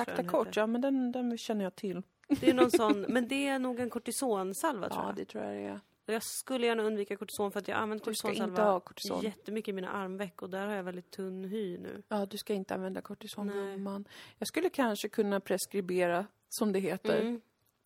[0.47, 0.61] hette.
[0.61, 2.03] ja men den, den känner jag till.
[2.29, 5.17] Det är någon sån, men det är nog en kortisonsalva tror Ja, jag.
[5.17, 5.81] det tror jag det är.
[6.07, 9.23] Jag skulle gärna undvika kortison för att jag använt kortisonsalva kortison.
[9.23, 12.03] jättemycket i mina armveck och där har jag väldigt tunn hy nu.
[12.09, 13.47] Ja, du ska inte använda kortison,
[13.85, 14.05] Nej.
[14.39, 17.41] Jag skulle kanske kunna preskribera, som det heter, Mm.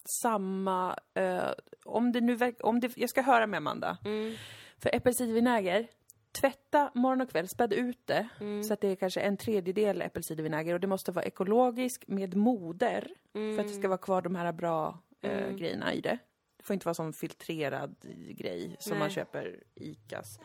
[0.08, 0.96] Samma...
[1.14, 1.50] Eh,
[1.84, 3.98] om det nu om det, Jag ska höra med Amanda.
[4.04, 4.34] Mm.
[4.78, 5.86] För äppelcidervinäger,
[6.32, 8.28] tvätta morgon och kväll, späd ut det.
[8.40, 8.64] Mm.
[8.64, 13.08] Så att det är kanske en tredjedel äppelcidervinäger och det måste vara ekologisk med moder.
[13.32, 15.56] För att det ska vara kvar de här bra eh, Mm.
[15.56, 16.18] grejerna i det.
[16.56, 17.96] Det får inte vara sån filtrerad
[18.28, 18.98] grej som Nej.
[18.98, 20.38] man köper Icas.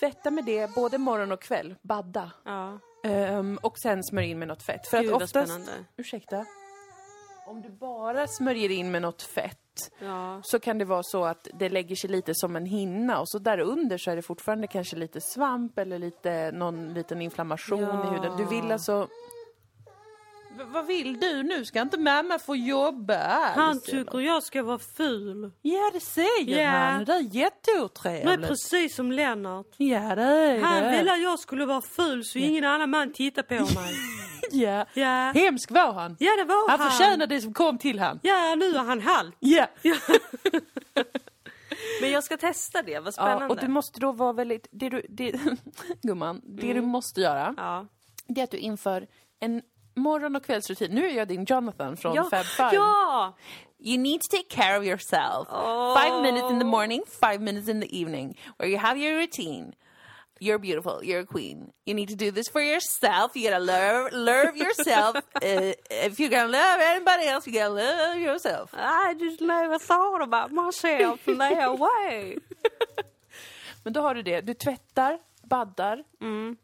[0.00, 2.30] Tvätta med det både morgon och kväll, badda.
[2.44, 4.86] Ja, Ehm, och sen smörj in med något fett.
[4.86, 5.72] För Gud, att oftast, spännande.
[5.96, 6.46] ursäkta,
[7.46, 9.58] om du bara smörjer in med något fett
[9.98, 10.40] ja.
[10.44, 13.38] så kan det vara så att det lägger sig lite som en hinna och så
[13.38, 18.04] där under så är det fortfarande kanske lite svamp eller lite, någon liten inflammation Ja.
[18.06, 18.36] i huden.
[18.36, 19.08] Du vill alltså...
[20.58, 21.64] V- vad vill du nu?
[21.64, 23.56] Ska inte mamma få jobba alls?
[23.56, 25.50] Han tycker jag ska vara ful.
[25.62, 26.68] Ja, det säger Ja.
[26.70, 27.04] han.
[27.04, 28.48] Det är jätteotrevligt.
[28.48, 29.66] precis som Lennart.
[29.76, 30.90] Ja, det är Han det.
[30.90, 33.94] ville att jag skulle vara ful så ingen annan man tittar på mig.
[34.62, 34.86] Ja.
[34.94, 36.16] Ja, Hemsk var han.
[36.20, 36.90] ja det var Han han.
[36.90, 38.20] förtjänar det som kom till han.
[38.22, 39.34] Ja, nu är han halt.
[39.40, 39.66] Ja.
[42.00, 43.46] Men jag ska testa det, vad Ja, spännande.
[43.46, 44.66] och du måste då vara väldigt...
[44.70, 45.34] Det du, det,
[46.02, 47.86] gumman, det du måste göra, Ja.
[48.26, 49.06] det är att du inför
[49.40, 49.62] en
[49.96, 50.90] morgon och kvällsrutin.
[50.90, 52.24] Nu är jag din Jonathan från Ja.
[52.30, 52.70] Fab Five.
[52.72, 53.36] ja!
[53.78, 55.48] You need to take care of yourself.
[55.50, 55.98] Oh.
[56.02, 59.72] Five minutes in the morning, five minutes in the evening, where you have your routine.
[60.44, 60.96] You're beautiful.
[61.08, 61.72] You're a queen.
[61.86, 63.36] You need to do this for yourself.
[63.36, 65.16] You gotta love, love yourself.
[65.16, 65.72] uh,
[66.06, 68.70] if you're gonna love anybody else, you gotta love yourself.
[68.74, 72.36] I just never thought about myself in that way.
[73.84, 74.40] Men då har du det.
[74.40, 76.04] Du tvättar, baddar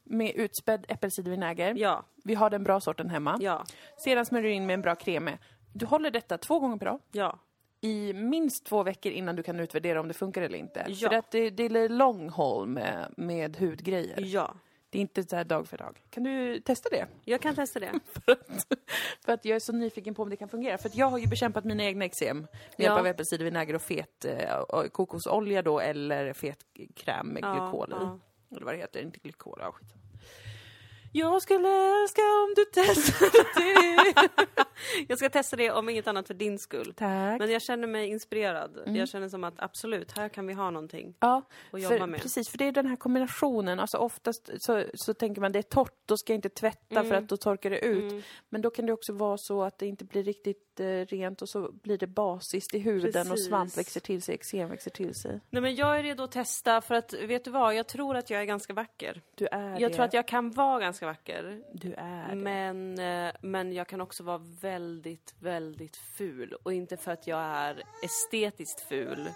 [0.04, 1.74] med utspädd äppelcidervinäger.
[1.76, 3.36] Ja, Vi har den bra sorten hemma.
[3.40, 3.64] ja,
[4.04, 5.38] Sedan smörjer du in med en bra kreme.
[5.72, 7.00] Du håller detta två gånger per dag.
[7.12, 7.38] ja.
[7.80, 10.86] I minst två veckor innan du kan utvärdera om det funkar eller inte.
[10.88, 11.08] Ja.
[11.08, 14.20] För att det, det är long haul med, med hudgrejer.
[14.26, 14.54] Ja.
[14.90, 15.98] Det är inte så här dag för dag.
[16.10, 17.06] Kan du testa det?
[17.24, 17.90] Jag kan testa det.
[18.12, 18.66] För att,
[19.24, 20.78] för att jag är så nyfiken på om det kan fungera.
[20.78, 22.98] För att jag har ju bekämpat mina egna eksem med hjälp Ja.
[22.98, 26.58] av äppelcidervinäger och fet eh, kokosolja då eller fet
[26.96, 27.94] kräm med Ja, glykol i.
[28.00, 28.18] ja.
[28.56, 29.88] Eller vad det heter, inte glykol, ja skit.
[31.12, 31.68] Jag skulle
[32.02, 34.14] älska om du testade det.
[35.08, 36.94] Jag ska testa det om inget annat för din skull.
[36.96, 37.38] Tack.
[37.38, 38.82] Men jag känner mig inspirerad.
[38.86, 41.14] Jag känner som att absolut, här kan vi ha någonting.
[41.20, 42.22] Ja, och jobba för, med.
[42.22, 42.48] precis.
[42.48, 43.80] För det är den här kombinationen.
[43.80, 47.14] Alltså oftast så, så tänker man det är torrt, då ska jag inte tvätta för
[47.14, 48.12] att då torkar det ut.
[48.12, 48.22] Mm.
[48.48, 51.48] Men då kan det också vara så att det inte blir riktigt eh, rent och
[51.48, 53.46] så blir det basiskt i huden och Precis.
[53.46, 55.40] svamp växer till sig, eksem växer till sig.
[55.50, 57.74] Nej men jag är redo att testa för att, vet du vad?
[57.74, 59.20] Jag tror att jag är ganska vacker.
[59.34, 59.94] Du är Jag det.
[59.94, 61.62] tror att jag kan vara ganska vacker.
[61.72, 62.34] Du är det.
[62.34, 66.52] Men, eh, men jag kan också vara väldigt, väldigt ful.
[66.62, 69.28] Och inte för att jag är estetiskt ful.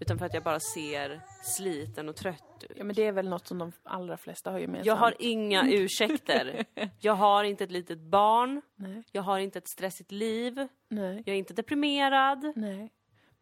[0.00, 2.76] Utan för att jag bara ser sliten och trött ut.
[2.76, 4.86] Ja men det är väl något som de allra flesta har gemensamt.
[4.86, 6.64] Jag har inga ursäkter.
[7.00, 8.62] Jag har inte ett litet barn.
[8.76, 10.68] Nej, Jag har inte ett stressigt liv.
[10.88, 12.52] nej, Jag är inte deprimerad.
[12.56, 12.90] nej.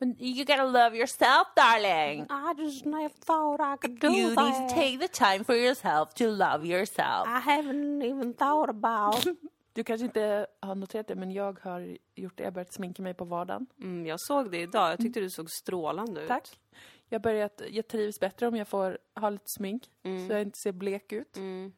[0.00, 2.26] Men you gotta love yourself darling!
[2.30, 6.14] I just never thought I could do You need to take the time for yourself
[6.14, 7.26] to love yourself.
[7.26, 9.24] I haven't even thought about.
[9.72, 12.42] Du kanske inte har noterat det, men jag har gjort det.
[12.42, 13.66] Jag har börjat sminka mig på vardagen.
[13.80, 14.90] Mm, jag såg det idag.
[14.92, 16.28] Jag tyckte du såg strålande ut.
[16.28, 16.48] Tack.
[17.08, 20.72] Jag börjat, jag trivs bättre om jag får ha lite smink, så jag inte ser
[20.72, 21.37] blek ut.
[21.37, 21.72] Mm.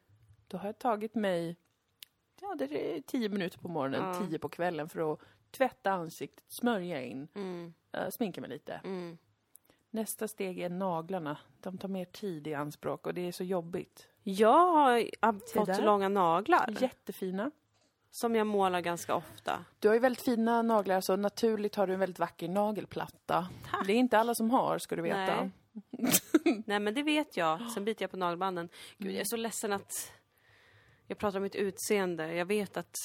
[0.47, 1.57] Då har jag tagit mig,
[2.41, 2.65] ja det
[2.97, 4.27] är tio minuter på morgonen, Ja.
[4.27, 5.19] tio på kvällen för att
[5.51, 7.73] tvätta ansiktet, smörja in, Mm.
[7.93, 8.81] Äh, sminka mig lite.
[8.83, 9.17] Mm.
[9.89, 11.37] Nästa steg är naglarna.
[11.59, 14.07] De tar mer tid i anspråk och det är så jobbigt.
[14.23, 15.81] Jag har fått där.
[15.81, 16.75] långa naglar.
[16.79, 17.51] Jättefina.
[18.11, 19.65] Som jag målar ganska ofta.
[19.79, 23.47] Du har ju väldigt fina naglar, så naturligt har du en väldigt vacker nagelplatta.
[23.85, 25.35] Det är inte alla som har, ska du veta.
[25.35, 25.51] Nej.
[26.65, 27.71] Nej men det vet jag.
[27.71, 28.69] Sen biter jag på nagelbanden.
[28.97, 30.13] Gud, jag är så ledsen att
[31.07, 32.33] jag pratar om mitt utseende.
[32.33, 32.95] Jag vet att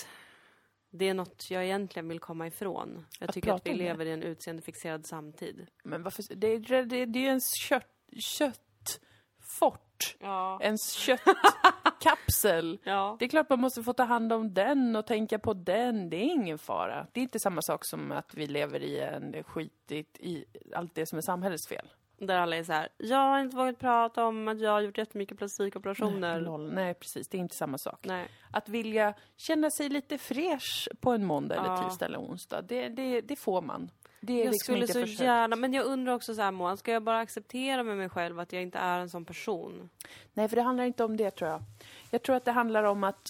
[0.98, 3.06] det är något jag egentligen vill komma ifrån.
[3.20, 3.84] Jag Att tycker att vi om det?
[3.84, 5.66] lever i en utseendefixerad samtid.
[5.84, 10.16] Men varför, det, är- det, det är ju ens kött, köttfort.
[10.20, 10.58] Ja.
[10.62, 12.78] Ens köttkapsel.
[12.84, 13.16] Ja.
[13.18, 16.10] Det är klart man måste få ta hand om den och tänka på den.
[16.10, 17.06] Det är ingen fara.
[17.12, 21.06] Det är inte samma sak som att vi lever i en skitigt i allt det
[21.06, 21.88] som är samhällets fel.
[22.18, 22.88] Där alla är så här.
[22.98, 26.40] jag har inte vågat prata om att jag har gjort jättemycket plastikoperationer.
[26.40, 26.72] Noll.
[26.74, 27.28] Nej, precis.
[27.28, 27.98] Det är inte samma sak.
[28.06, 28.28] Nej.
[28.52, 31.88] Att vilja känna sig lite fräsch på en måndag eller Ja.
[31.88, 33.90] tisdag eller onsdag, det, det, det får man.
[34.20, 35.20] Det är Jag liksom skulle så försökt.
[35.20, 38.40] gärna, men jag undrar också så här Moa, ska jag bara acceptera med mig själv
[38.40, 39.88] att jag inte är en sån person?
[40.32, 41.62] Nej, för det handlar inte om det tror jag.
[42.10, 43.28] Jag tror att det handlar om att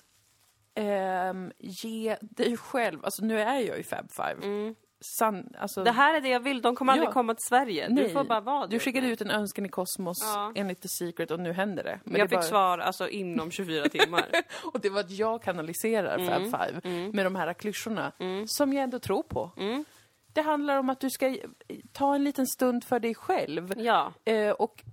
[0.75, 4.75] ehm, ge dig själv, alltså nu är jag ju Fab Five.
[5.19, 5.85] San, alltså, Mm.
[5.85, 7.13] Det här är det jag vill, de kommer aldrig Ja.
[7.13, 7.89] komma till Sverige.
[7.89, 8.13] Du Nej.
[8.13, 10.53] får bara vara du skickade ut en önskan i kosmos Ja.
[10.55, 12.01] enligt The Secret och nu händer det.
[12.05, 14.25] Men jag det fick bara- svar alltså inom 24 timmar.
[14.73, 16.51] Och det var att jag kanaliserar Mm.
[16.51, 18.13] Fab Five med de här klyschorna
[18.47, 19.51] som jag ändå tror på.
[20.33, 21.37] Det handlar om att du ska
[21.93, 24.13] ta en liten stund för dig själv ja.
[24.25, 24.85] eh, och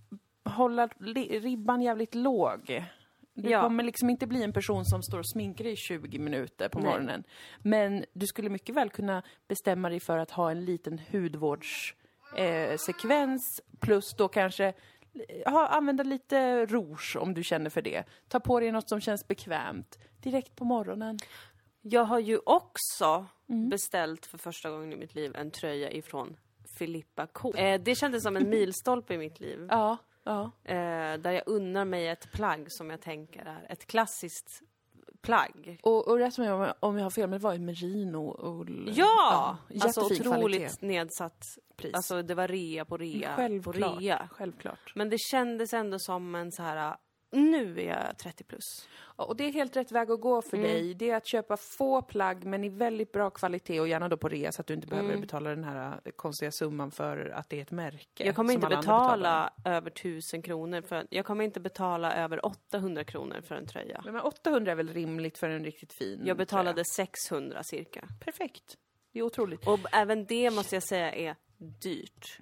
[0.50, 0.88] hålla
[1.30, 2.84] ribban jävligt låg.
[3.36, 3.62] Du Ja.
[3.62, 6.92] kommer liksom inte bli en person som står och sminkar i 20 minuter på Nej.
[6.92, 7.24] morgonen.
[7.60, 13.64] Men du skulle mycket väl kunna bestämma dig för att ha en liten hudvårdssekvens eh,
[13.80, 14.66] plus då kanske
[15.30, 18.04] eh, ha, använda lite rouge om du känner för det.
[18.28, 21.20] Ta på dig något som känns bekvämt direkt på morgonen.
[21.82, 23.70] Jag har ju också Mm.
[23.70, 26.36] beställt för första gången i mitt liv en tröja ifrån
[26.78, 27.54] Filippa K.
[27.58, 29.68] Eh, det kändes som en milstolpe i mitt liv.
[29.70, 30.52] Ja, ja.
[30.64, 34.62] Eh, där jag unnar mig ett plagg som jag tänker är ett klassiskt
[35.22, 35.80] plagg.
[35.84, 38.92] Och, och rätt jag, om jag har fel, men det var ju merino ull.
[38.96, 39.58] Ja!
[39.82, 40.88] alltså otroligt kvalitet.
[40.88, 41.94] nedsatt Pris.
[41.94, 44.30] Alltså det var rea på rea på Självklart, rea.
[44.32, 44.96] självklart.
[44.96, 46.96] Men det kändes ändå som en så här
[47.34, 48.88] Nu är jag 30 plus.
[49.16, 50.70] Och det är helt rätt väg att gå för Mm.
[50.70, 50.94] dig.
[50.94, 54.30] Det är att köpa få plagg men i väldigt bra kvalitet och gärna då på
[54.30, 57.58] rea så att du inte behöver betala den här eh, konstiga summan för att det
[57.58, 58.24] är ett märke.
[58.24, 58.28] Mm.
[58.28, 63.42] Jag kommer inte betala över 1000 kronor för Jag kommer inte betala över 800 kronor
[63.42, 64.02] för en tröja.
[64.06, 67.08] Men 800 är väl rimligt för en riktigt fin Jag betalade tröja?
[67.08, 68.08] 600 cirka.
[68.20, 68.78] Perfekt.
[69.14, 69.68] Det är otroligt.
[69.68, 72.40] Och även det måste jag säga är dyrt.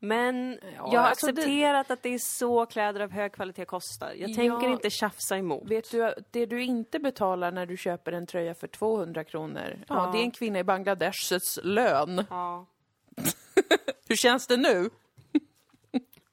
[0.00, 3.64] Men Ja, jag har alltså det- accepterat att det är så kläder av hög kvalitet
[3.64, 4.12] kostar.
[4.16, 4.72] Jag tänker Ja.
[4.72, 5.70] inte tjafsa emot.
[5.70, 10.04] Vet du, det du inte betalar när du köper en tröja för 200 kronor, ja,
[10.06, 10.10] Ja.
[10.12, 12.24] det är en kvinna i Bangladeshs lön.
[12.30, 12.66] Ja.
[14.08, 14.90] Hur känns det nu?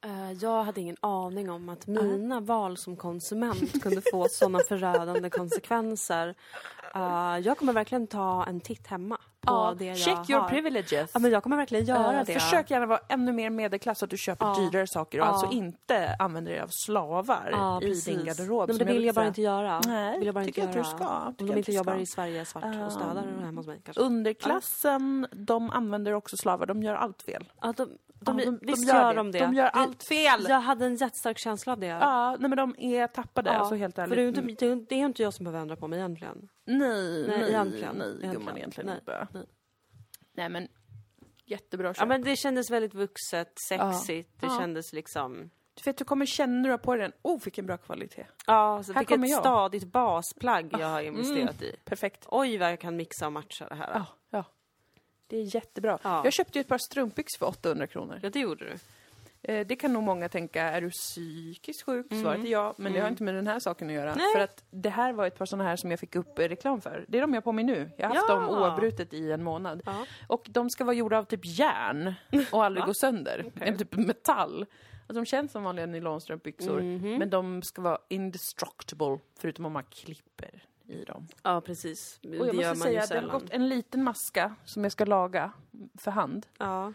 [0.06, 5.30] Eh, Jag hade ingen aning om att mina val som konsument kunde få sådana förödande
[5.30, 6.36] konsekvenser.
[6.96, 10.50] Eh, Jag kommer verkligen ta en titt hemma på det jag check your har.
[10.50, 11.12] privileges.
[11.14, 12.34] Ja, men jag kommer verkligen göra Eh, det.
[12.34, 14.56] Försök gärna vara ännu mer medelklass så att du köper Ja.
[14.72, 15.30] dyrare saker och Ja.
[15.30, 18.06] alltså inte använder dig av slavar Ja, i precis.
[18.06, 18.70] din garderob.
[18.70, 19.28] Nej, men det vill jag bara säga.
[19.28, 19.82] inte göra.
[19.88, 21.18] Nej, vill jag bara tycker inte jag inte du ska.
[21.20, 24.02] Om de jag inte jobbar i Sverige svart och städar Um, hemma hos mig kanske.
[24.02, 26.66] Underklassen, de använder också slavar.
[26.66, 27.52] De gör allt fel.
[27.62, 29.40] Ja, de, de, Ja, visst gör de det.
[29.40, 30.46] De gör allt fel!
[30.50, 31.88] Jag hade en jättestark känsla av det.
[31.88, 34.18] Ja, nej men de är tappade, Ja, alltså helt För ärligt.
[34.18, 36.48] det är, inte, det är- inte jag som behöver ändra på mig egentligen.
[36.66, 36.78] Nej,
[37.28, 37.96] Nej, nej, egentligen.
[37.96, 38.34] nej, Egentligen.
[38.34, 39.28] gumman egentligen Nej, inte.
[39.34, 39.46] nej.
[40.34, 40.68] Nej men,
[41.46, 42.00] jättebra köp.
[42.02, 44.30] Ja, men det kändes väldigt vuxet, sexigt.
[44.40, 44.58] Det Ja.
[44.60, 45.50] kändes liksom...
[45.74, 48.26] Du vet, du kommer känna när du har på dig den, oh vilken bra kvalitet.
[48.48, 49.40] Ja, så Här vilket kommer jag.
[49.40, 51.76] stadigt basplagg jag har investerat i.
[51.86, 52.26] Perfekt.
[52.28, 53.92] Oj, vad jag kan mixa och matcha det här.
[53.94, 54.44] Ja, ja.
[55.28, 56.00] Det är jättebra.
[56.04, 56.22] Ja.
[56.24, 58.20] Jag köpte ju ett par strumpbyxor för 800 kronor.
[58.24, 58.78] Ja, det gjorde du.
[59.48, 62.06] Eh, Det kan nog många tänka, är du psykiskt sjuk?
[62.22, 64.12] Svaret är ja, men det har inte med den här saken att göra.
[64.12, 64.18] Mm.
[64.18, 64.34] Nej.
[64.34, 66.82] För att det här var ett par sådana här som jag fick upp eh, reklam
[66.82, 67.06] för.
[67.08, 67.92] Det är de jag har på mig nu.
[67.98, 68.36] Jag har haft Ja.
[68.36, 69.82] dem oavbrutet i en månad.
[69.86, 70.06] Ja.
[70.28, 72.14] Och de ska vara gjorda av typ järn
[72.52, 73.52] och aldrig gå sönder.
[73.62, 74.66] Eller typ metall.
[75.08, 77.18] Alltså, de känns som vanliga nylonstrumpbyxor, Mhm.
[77.18, 81.28] men de ska vara indestructible, förutom om man klipper i dem.
[81.44, 82.20] Ja, precis.
[82.24, 84.92] Och det jag gör måste säga att det har gått en liten maska som jag
[84.92, 85.52] ska laga
[85.98, 86.46] för hand.
[86.58, 86.94] Ja.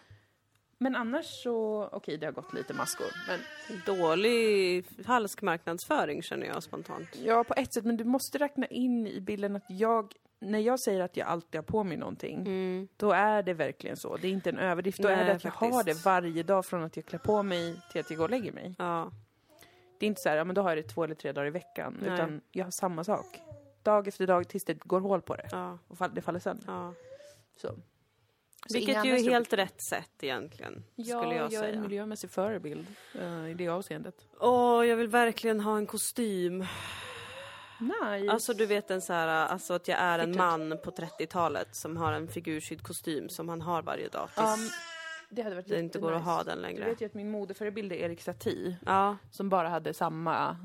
[0.83, 3.07] Men annars så, okej det har gått lite maskor.
[3.28, 3.41] Men
[3.87, 7.09] Dålig falsk marknadsföring känner jag spontant.
[7.24, 10.81] Ja, på ett sätt, men du måste räkna in i bilden att jag, när jag
[10.81, 14.16] säger att jag alltid har på mig någonting, då är det verkligen så.
[14.16, 15.03] Det är inte en överdrift.
[15.03, 17.43] Då är Nej, det att jag har det varje dag från att jag klär på
[17.43, 18.74] mig till att jag går och lägger mig.
[18.78, 19.11] Ja.
[19.99, 21.47] Det är inte så här, ja men då har jag det två eller tre dagar
[21.47, 22.14] i veckan, Nej.
[22.14, 23.26] utan jag har samma sak.
[23.83, 25.78] Dag efter dag tills det går hål på det ja.
[25.89, 26.64] och det faller sönder.
[26.66, 26.95] ja.
[27.57, 27.68] Så.
[28.67, 31.81] Så Vilket ju är helt rätt sätt egentligen, Ja, skulle jag, jag är en säga.
[31.81, 34.15] miljömässig förebild eh, i det avseendet.
[34.41, 36.67] Åh, jag vill verkligen ha en kostym.
[37.81, 38.33] Nice.
[38.33, 41.75] Alltså du vet en så här, alltså att jag är en du- man på 30-talet
[41.77, 44.71] som har en figursydd kostym som han har varje dag tills Um,
[45.31, 46.31] det hade varit det inte går att jättenice.
[46.37, 46.85] ha den Du längre.
[46.85, 48.77] vet ju att min modeförebild är Erik Satie.
[48.87, 50.57] Ja, som bara hade samma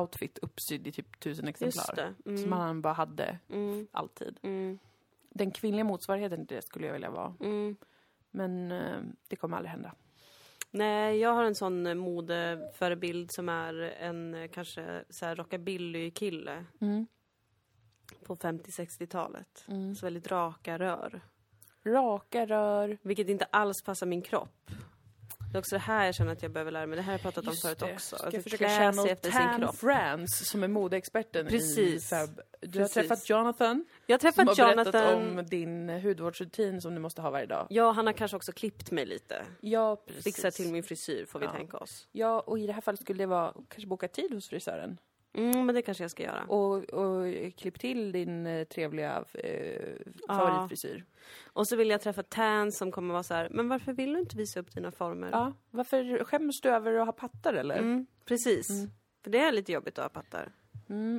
[0.00, 1.84] outfit uppsydd i typ tusen exemplar.
[1.84, 2.14] just det.
[2.24, 2.52] Som Mm.
[2.52, 3.86] han bara hade Mm.
[3.92, 4.38] alltid.
[4.42, 4.78] Mm.
[5.34, 7.34] Den kvinnliga motsvarigheten till det skulle jag vilja vara.
[7.40, 7.76] Mm.
[8.30, 9.94] Men eh, det kommer aldrig hända.
[10.70, 16.64] Nej, jag har en sån eh, modeförebild som är en eh, kanske så här rockabilly-kille
[18.26, 19.64] på 50-60-talet.
[19.68, 19.94] Mm.
[19.94, 21.20] Så väldigt raka rör.
[21.84, 22.98] Raka rör.
[23.02, 24.70] Vilket inte alls passar min kropp.
[25.54, 26.96] Det är också det här jag känner att jag behöver lära mig.
[26.96, 28.16] Det här har jag pratat om förut också.
[28.16, 29.76] Ska Att jag försöka sig efter sin kropp.
[29.76, 32.10] France som är modeexperten i Precis.
[32.10, 32.40] Fab.
[32.60, 32.96] Du Precis.
[32.96, 37.22] har träffat Jonathan Jag har som träffat har berättat om din hudvårdsrutin som du måste
[37.22, 37.66] ha varje dag.
[37.70, 39.42] Ja, han har kanske också klippt mig lite.
[39.60, 40.24] Ja, precis.
[40.24, 41.52] Fixat till min frisyr får vi Ja.
[41.52, 42.08] tänka oss.
[42.12, 44.98] Ja, och i det här fallet skulle det vara kanske boka tid hos frisören.
[45.34, 46.44] Mm, men det kanske jag ska göra.
[46.44, 47.26] Och, och
[47.56, 51.04] klipp till din eh, trevliga eh, favoritfrisyr.
[51.46, 54.18] Och så vill jag träffa Tan som kommer vara så här, men varför vill du
[54.20, 55.28] inte visa upp dina former?
[55.32, 57.76] Ja, varför skäms du över att ha pattar eller?
[57.78, 57.90] Mm.
[57.92, 58.68] Mm, precis.
[59.24, 60.52] För det är lite jobbigt att ha pattar.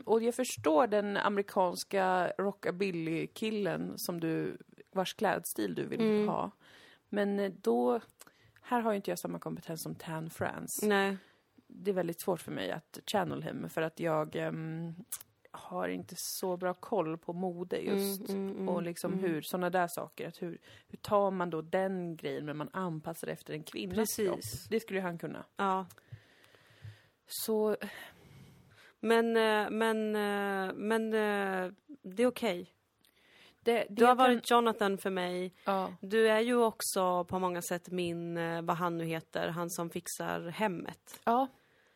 [0.06, 4.58] och jag förstår den amerikanska rockabilly-killen som du,
[4.94, 6.28] vars klädstil du vill Mm.
[6.28, 6.52] ha.
[7.10, 8.00] Men eh, då,
[8.62, 10.88] här har ju inte jag samma kompetens som Tan France.
[10.88, 11.18] Nej.
[11.78, 14.94] Det är väldigt svårt för mig att channel him för att jag ehm,
[15.52, 18.30] har inte så bra koll på mode just.
[18.30, 20.28] Mm, mm, mm, och liksom hur, sådana där saker.
[20.28, 20.58] Att hur,
[20.88, 24.26] hur tar man då den grejen men man anpassar det efter en kvinnas Precis.
[24.28, 24.70] kropp?
[24.70, 25.46] Det skulle ju han kunna.
[25.58, 25.86] Ja.
[27.28, 27.78] Så
[29.00, 31.72] Men, eh, men, eh, men eh,
[32.04, 32.72] det är okej.
[33.60, 35.54] det, det Du har jag kan- varit Jonathan för mig.
[35.66, 35.94] Ja.
[36.02, 40.48] Du är ju också på många sätt min, vad han nu heter, han som fixar
[40.50, 41.20] hemmet.
[41.24, 41.48] Ja,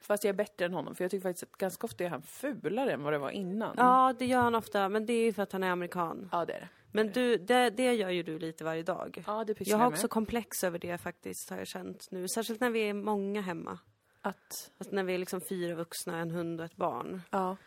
[0.02, 0.96] fast jag är bättre än honom.
[0.96, 3.74] För jag tycker faktiskt att ganska ofta är han fulare än vad det var innan.
[3.78, 6.30] Ja, det gör han ofta, men det är ju för att han är amerikan.
[6.32, 6.68] ja det är det.
[6.92, 9.24] Men du, det, det gör ju du lite varje dag.
[9.28, 9.94] Ja, det pysslar Jag har med.
[9.98, 12.28] också komplex över det faktiskt, har jag känt nu.
[12.28, 13.80] Särskilt när vi är många hemma.
[14.22, 17.22] Att, Att när vi är liksom fyra vuxna, en hund och ett barn.
[17.30, 17.58] ja.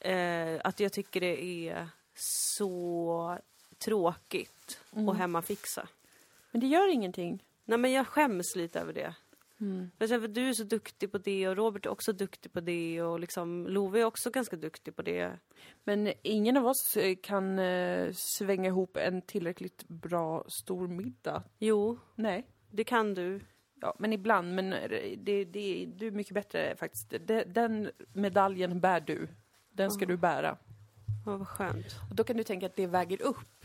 [0.00, 3.38] Eh, att jag tycker det är så
[3.84, 5.08] tråkigt Mm.
[5.08, 5.88] att hemmafixa.
[6.50, 7.42] Men det gör ingenting.
[7.64, 9.14] Nej men jag skäms lite över det.
[9.60, 9.90] Mm.
[9.98, 12.60] Jag känner, för du är så duktig på det och Robert är också duktig på
[12.60, 15.38] det och liksom Love är också ganska duktig på det.
[15.84, 21.42] Men ingen av oss eh, kan eh, svänga ihop en tillräckligt bra stor middag.
[21.58, 22.46] Jo, Nej.
[22.70, 23.40] det kan du.
[23.80, 24.54] Ja, men ibland.
[24.54, 24.70] Men
[25.18, 27.10] det, det, du är mycket bättre faktiskt.
[27.26, 29.28] Det, den medaljen bär du.
[29.70, 30.58] Den ska du bära.
[31.26, 31.86] Ja, vad skönt.
[32.10, 33.55] Och då kan du tänka att det väger upp.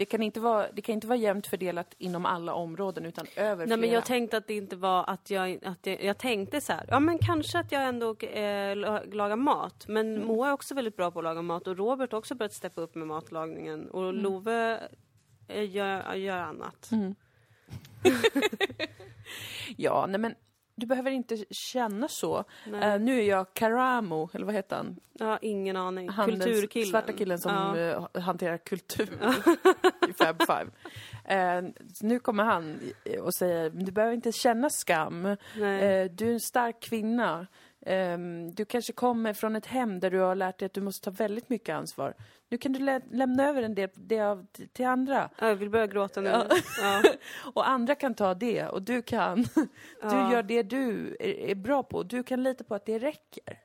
[0.00, 3.66] Det kan inte vara, det kan inte vara jämnt fördelat inom alla områden utan över
[3.66, 6.72] Nej men jag tänkte att det inte var att jag, att jag, jag tänkte så
[6.72, 9.84] här, ja men kanske att jag ändå eh, la- lagar mat.
[9.88, 10.28] Men Mm.
[10.28, 12.80] Moa är också väldigt bra på att laga mat och Robert har också börjat steppa
[12.80, 13.90] upp med matlagningen.
[13.90, 14.22] Och Mm.
[14.22, 14.80] Love
[15.48, 16.90] eh, gör, gör annat.
[19.76, 20.34] Ja, nej men
[20.80, 22.44] du behöver inte känna så.
[22.82, 24.96] Eh, nu är jag Karamo, eller vad heter han?
[25.20, 26.08] Har ingen aning.
[26.08, 26.90] han Kulturkillen.
[26.90, 27.76] svarta killen som Ja.
[28.14, 29.08] eh, hanterar kultur
[30.08, 30.70] i Fab Five.
[31.94, 32.80] Så nu kommer han
[33.22, 35.26] och säger, du behöver inte känna skam.
[35.26, 35.36] Eh,
[36.12, 37.46] du är en stark kvinna.
[37.86, 41.04] Ehm, du kanske kommer från ett hem där du har lärt dig att du måste
[41.04, 42.14] ta väldigt mycket ansvar.
[42.48, 45.30] Nu kan du lä- lämna över en del det av, till andra.
[45.38, 46.28] Ja, Jag vill börja gråta nu.
[46.28, 46.46] Ja.
[46.80, 47.02] Ja.
[47.54, 49.44] Och andra kan ta det och du kan.
[50.02, 52.02] Du gör det du är, är bra på.
[52.02, 53.58] Du kan lita på att det räcker.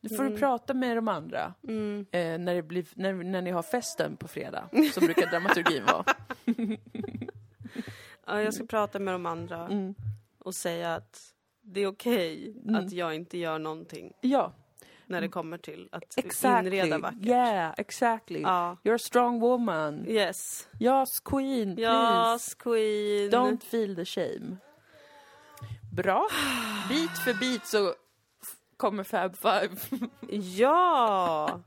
[0.00, 2.06] Nu får du prata med de andra Mm.
[2.10, 6.04] eh, när, det blir, när, när ni har festen på fredag, som brukar dramaturgin vara.
[8.26, 9.94] Ja, jag ska prata med de andra Mm.
[10.38, 11.20] och säga att
[11.72, 12.74] det är okej Mm.
[12.86, 14.52] att jag inte gör någonting Ja,
[15.06, 16.76] när det kommer till att exactly.
[16.78, 17.26] inreda vackert.
[17.26, 18.40] Yeah, exactly.
[18.40, 18.76] Ja.
[18.84, 20.04] You're a strong woman.
[20.08, 20.68] Yes.
[20.80, 22.32] Yes, queen, please.
[22.32, 23.30] Yes, queen.
[23.30, 24.56] Don't feel the shame.
[25.92, 26.28] Bra.
[26.88, 27.94] Bit för bit så
[28.76, 29.76] kommer Fab Five.
[30.56, 31.60] Ja!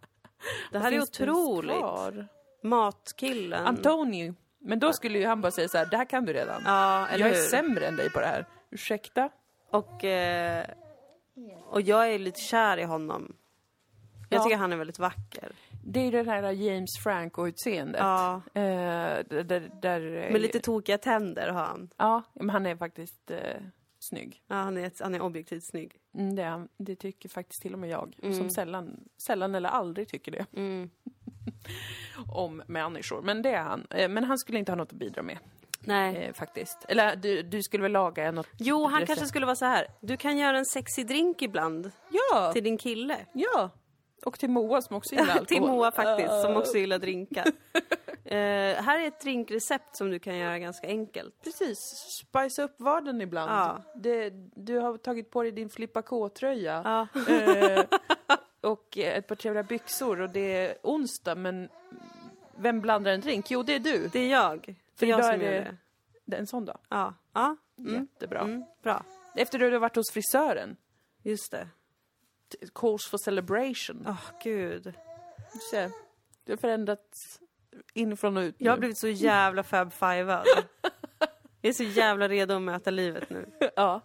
[0.71, 1.77] Det här är otroligt.
[1.77, 2.27] kvar?
[2.63, 3.65] Matkillen.
[3.67, 4.33] Antoni.
[4.61, 6.61] Men då skulle ju han bara säga så här, det här kan du redan.
[6.65, 7.47] Ja, eller jag är hur?
[7.47, 8.45] sämre än dig på det här.
[8.71, 9.29] Ursäkta?
[9.73, 10.65] Och, eh,
[11.65, 13.35] och jag är lite kär i honom.
[14.29, 14.43] Jag Ja.
[14.43, 15.51] tycker han är väldigt vacker.
[15.85, 17.99] Det är det här James Franco-utseendet.
[18.01, 18.35] Ja.
[18.53, 18.61] Eh,
[19.29, 19.99] där, där, där,
[20.31, 21.89] Med lite tokiga tänder har han.
[21.97, 23.61] Ja, men han är faktiskt eh,
[23.99, 24.43] snygg.
[24.47, 25.95] Ja, han, är, han är objektivt snygg.
[26.17, 28.15] Mm, det, är det tycker faktiskt till och med jag.
[28.23, 28.37] Mm.
[28.37, 30.89] Som sällan, sällan eller aldrig tycker det Mm.
[32.33, 33.21] om människor.
[33.21, 33.87] Men det är han.
[33.89, 35.37] Eh, men han skulle inte ha något att bidra med.
[35.85, 36.15] Nej.
[36.25, 36.85] Eh, faktiskt.
[36.87, 38.47] Eller du, du skulle väl laga något?
[38.57, 39.07] Jo, han recept?
[39.07, 39.87] kanske skulle vara så här.
[40.01, 42.51] Du kan göra en sexig drink ibland Ja!
[42.53, 43.17] till din kille.
[43.33, 43.69] Ja!
[44.25, 45.45] Och till Moa som också gillar alkohol.
[45.47, 47.45] till Moa faktiskt, som Eh, också gillar drinkar.
[48.25, 51.33] Eh, här är ett drinkrecept som du kan göra ganska enkelt.
[51.43, 51.77] Precis,
[52.21, 53.51] spice upp vardagen ibland.
[53.51, 53.83] Ja.
[53.95, 57.07] Det, du har tagit på dig din flippa K-tröja Ja.
[57.33, 57.83] eh,
[58.61, 61.69] och ett par trevliga byxor och det är onsdag men
[62.57, 63.51] vem blandar en drink?
[63.51, 64.07] Jo, det är du.
[64.07, 64.75] Det är jag.
[64.95, 65.77] För Det är jag som gör det-
[66.25, 66.37] det.
[66.37, 66.77] En sån dag.
[66.89, 67.13] Ja.
[67.33, 67.55] Ja.
[67.77, 67.93] Mm.
[68.13, 68.39] Jättebra.
[68.39, 68.63] Mm.
[68.83, 69.03] Bra.
[69.35, 70.75] Efter du har varit hos frisören.
[71.23, 71.67] Just det.
[72.73, 74.05] Cause for celebration.
[74.07, 74.83] Åh, gud.
[75.53, 75.91] Du ser,
[76.45, 77.39] du har förändrats
[77.93, 78.79] inifrån och ut Jag har nu.
[78.79, 80.45] blivit så jävla fab fivead.
[81.61, 83.45] Jag är så jävla redo att möta livet nu.
[83.75, 84.01] Ja.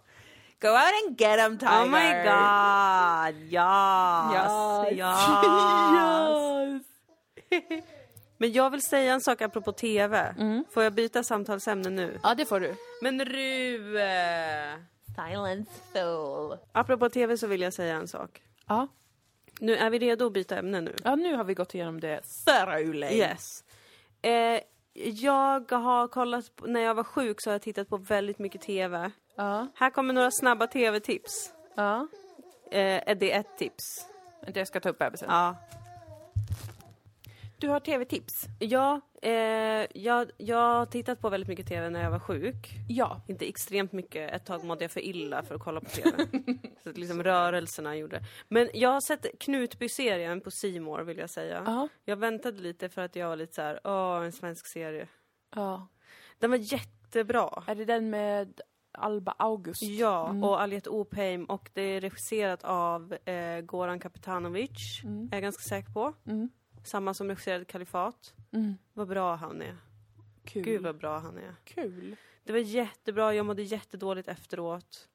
[0.61, 0.77] Go out
[1.07, 1.83] and get them, Tiger!
[1.83, 3.35] Oh my god!
[3.53, 4.91] Yes!
[4.99, 6.83] Yes!
[7.51, 7.83] Yes!
[8.41, 10.35] Men jag vill säga en sak apropå TV.
[10.39, 10.65] Mm.
[10.71, 12.19] Får jag byta samtalsämne nu?
[12.23, 12.75] Ja, det får du.
[13.01, 14.85] Men Rue!
[15.15, 16.57] Silence soul.
[16.71, 18.41] Apropå TV så vill jag säga en sak.
[18.67, 18.87] Ja.
[19.59, 20.95] Nu är vi redo att byta ämne nu.
[21.03, 23.07] ja, nu har vi gått igenom det thoroughly.
[23.07, 23.63] Yes.
[24.21, 24.59] Eh,
[25.03, 28.61] jag har kollat, på, när jag var sjuk så har jag tittat på väldigt mycket
[28.61, 29.11] TV.
[29.35, 29.67] Ja.
[29.75, 31.53] Här kommer några snabba TV-tips.
[31.75, 32.07] ja.
[32.71, 34.05] Eh, är det ett tips?
[34.53, 35.27] Jag ska ta upp bebisen.
[35.31, 35.55] Ja.
[37.59, 38.45] Du har tv-tips?
[38.59, 39.31] Ja, eh,
[39.93, 42.69] jag, jag har tittat på väldigt mycket TV när jag var sjuk.
[42.89, 43.21] Ja.
[43.27, 46.11] Inte extremt mycket, ett tag mådde jag för illa för att kolla på TV.
[46.83, 48.21] så att liksom rörelserna gjorde.
[48.47, 50.49] Men jag har sett Knutby-serien på
[50.81, 51.63] More vill jag säga.
[51.65, 51.87] Ja.
[52.05, 55.07] Jag väntade lite för att jag var lite så här, åh en svensk serie.
[55.55, 55.87] ja.
[56.39, 57.63] Den var jättebra.
[57.67, 59.81] Är det den med Alba August?
[59.81, 65.63] Ja, och Aliette Opheim och det är regisserat av eh, Goran Kapitanovic, är jag ganska
[65.63, 66.13] säker på.
[66.27, 66.49] Mm.
[66.83, 68.33] Samma som regisserade Kalifat.
[68.51, 68.77] Mm.
[68.93, 69.77] Vad bra han är.
[70.45, 70.63] Kul.
[70.63, 71.55] Gud vad bra han är.
[71.63, 72.15] Kul.
[72.43, 75.07] Det var jättebra, jag mådde jättedåligt efteråt.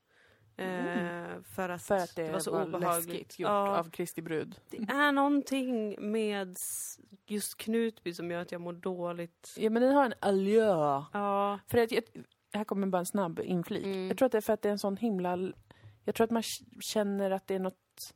[0.56, 3.08] Eh, för, att För att det, var så var obehagligt.
[3.08, 4.60] läskigt gjort Ja, av Kristi brud.
[4.70, 6.56] Det är någonting med
[7.26, 9.54] just Knutby som gör att jag mår dåligt.
[9.58, 11.04] Ja, men den har en allure.
[11.12, 12.02] Ja, För att jag,
[12.52, 13.84] här kommer bara en snabb inflik.
[13.84, 14.08] Mm.
[14.08, 15.52] Jag tror att det är för att det är en sån himla
[16.04, 16.42] Jag tror att man
[16.80, 18.14] känner att det är något...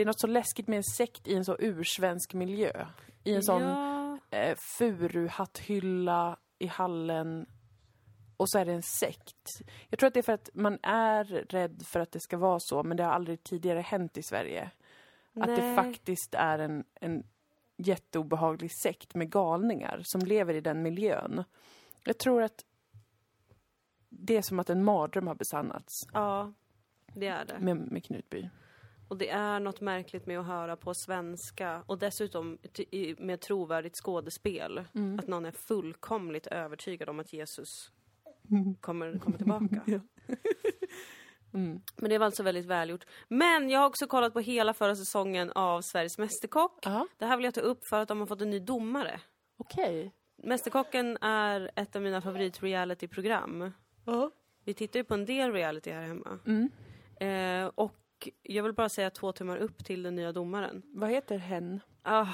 [0.00, 2.86] Det är något så läskigt med en sekt i en så ursvensk miljö.
[3.24, 7.46] I en sån Ja, eh, furuhatthylla i hallen.
[8.36, 9.46] Och så är det en sekt.
[9.88, 12.58] Jag tror att det är för att man är rädd för att det ska vara
[12.60, 14.70] så, men det har aldrig tidigare hänt i Sverige.
[15.34, 15.76] Att det nej.
[15.76, 17.26] faktiskt är en, en
[17.76, 21.44] jätteobehaglig sekt med galningar som lever i den miljön.
[22.04, 22.64] Jag tror att
[24.08, 26.52] det är som att en mardröm har besannats Ja,
[27.14, 27.58] det är det.
[27.58, 28.50] med, med Knutby.
[29.10, 32.58] Och det är något märkligt med att höra på svenska och dessutom
[33.18, 34.84] med trovärdigt skådespel.
[34.94, 35.18] Mm.
[35.18, 37.92] Att någon är fullkomligt övertygad om att Jesus
[38.80, 39.82] kommer, kommer tillbaka.
[41.54, 41.80] Mm.
[41.96, 43.04] Men det var alltså väldigt välgjort.
[43.28, 46.78] Men jag har också kollat på hela förra säsongen av Sveriges Mästerkock.
[46.82, 49.20] Ja, Det här vill jag ta upp för att de har fått en ny domare.
[49.56, 50.14] okej.
[50.42, 53.72] Mästerkocken är ett av mina favorit-reality-program.
[54.06, 54.30] Ja.
[54.64, 56.38] Vi tittar ju på en del reality här hemma.
[56.46, 56.70] Mm.
[57.20, 57.99] Eh, och
[58.42, 60.82] jag vill bara säga två tummar upp till den nya domaren.
[60.94, 61.80] Vad heter hen?
[62.02, 62.26] Ah,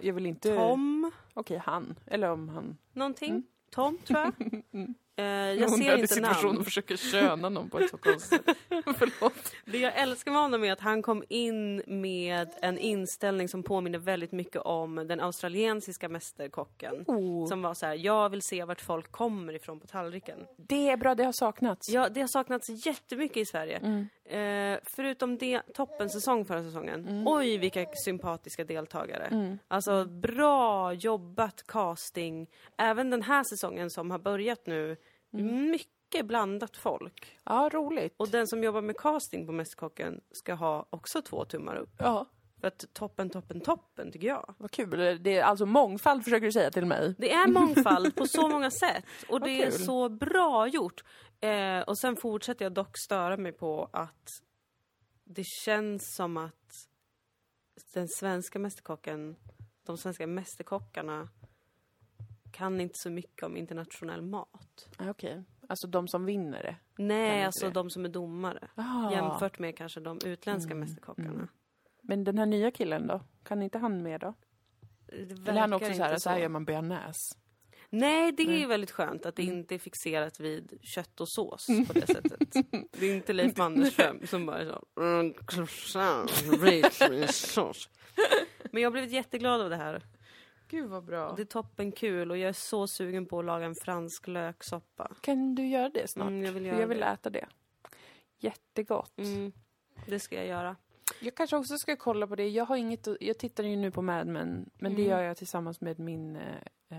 [0.00, 0.56] Jag vill inte...
[0.56, 1.98] Tom, Okej, han.
[2.06, 2.76] Eller om han...
[2.92, 3.30] någonting.
[3.30, 3.42] Mm.
[3.70, 4.32] Tom, tror jag.
[5.16, 6.58] Eh, jag ser inte situation namn.
[6.58, 8.42] och försöker köna någon på ett så konstigt.
[8.96, 9.52] Förlåt.
[9.64, 13.98] Det jag älskar med honom är att han kom in med en inställning som påminner
[13.98, 17.04] väldigt mycket om den australiensiska mästerkocken.
[17.06, 17.48] Oh.
[17.48, 20.38] Som var så här, jag vill se vart folk kommer ifrån på tallriken.
[20.56, 21.88] Det är bra, det har saknats.
[21.88, 23.76] Ja, det har saknats jättemycket i Sverige.
[23.76, 24.08] Mm.
[24.24, 27.24] Eh, förutom det, toppensäsong förra säsongen.
[27.26, 29.24] Oj, vilka sympatiska deltagare.
[29.24, 29.58] Mm.
[29.68, 32.50] Alltså, bra jobbat casting.
[32.78, 34.96] Även den här säsongen som har börjat nu.
[35.32, 35.70] Mm.
[35.70, 37.38] Mycket blandat folk.
[37.44, 38.14] Ja, roligt.
[38.16, 41.94] Och den som jobbar med casting på Mästerkocken ska ha också två tummar upp.
[41.98, 42.26] Ja,
[42.60, 44.54] För att toppen, toppen, toppen tycker jag.
[44.58, 45.22] vad kul.
[45.22, 47.14] Det är alltså mångfald försöker du säga till mig.
[47.18, 51.04] Det är mångfald på så många sätt och Vad det är så bra gjort.
[51.40, 54.30] Eh, och sen fortsätter jag dock störa mig på att
[55.24, 56.88] det känns som att
[57.94, 59.36] den svenska mästerkocken,
[59.86, 61.28] de svenska mästerkockarna
[62.52, 64.88] kan inte så mycket om internationell mat.
[64.96, 65.44] Ah, Okej.
[65.68, 66.76] Alltså de som vinner det.
[67.02, 67.72] Nej, alltså det?
[67.72, 68.68] de som är domare.
[68.74, 69.12] Ah.
[69.12, 71.28] Jämfört med kanske de utländska Mm, mästerkockarna.
[71.28, 71.48] mm.
[72.02, 73.20] Men den här nya killen då?
[73.44, 74.34] Kan inte han med då?
[75.12, 77.34] Eller han också så här, inte så här gör man bearnaise.
[77.90, 78.66] Nej, det är Nej.
[78.66, 79.58] väldigt skönt att det Mm.
[79.58, 82.52] inte är fixerat vid kött och sås på det sättet.
[82.92, 85.00] Det är inte Leif Mannerström som bara är så...
[85.02, 86.30] "Mm, croissant,
[86.62, 87.88] risgrynsås."
[88.72, 90.02] Men jag har blivit jätteglad av det här.
[90.72, 91.32] Gud vad bra.
[91.36, 95.10] Det är toppen kul och jag är så sugen på att laga en fransk löksoppa.
[95.20, 96.28] Kan du göra det snart?
[96.28, 97.06] Mm, jag vill göra jag vill det.
[97.06, 97.46] äta det.
[98.38, 99.18] Jättegott.
[99.18, 99.52] Mm,
[100.06, 100.76] det ska jag göra.
[101.20, 102.48] Jag kanske också ska kolla på det.
[102.48, 105.10] Jag har inget Jag tittar ju nu på Mad Men, men det Mm.
[105.10, 106.42] gör jag tillsammans med min eh,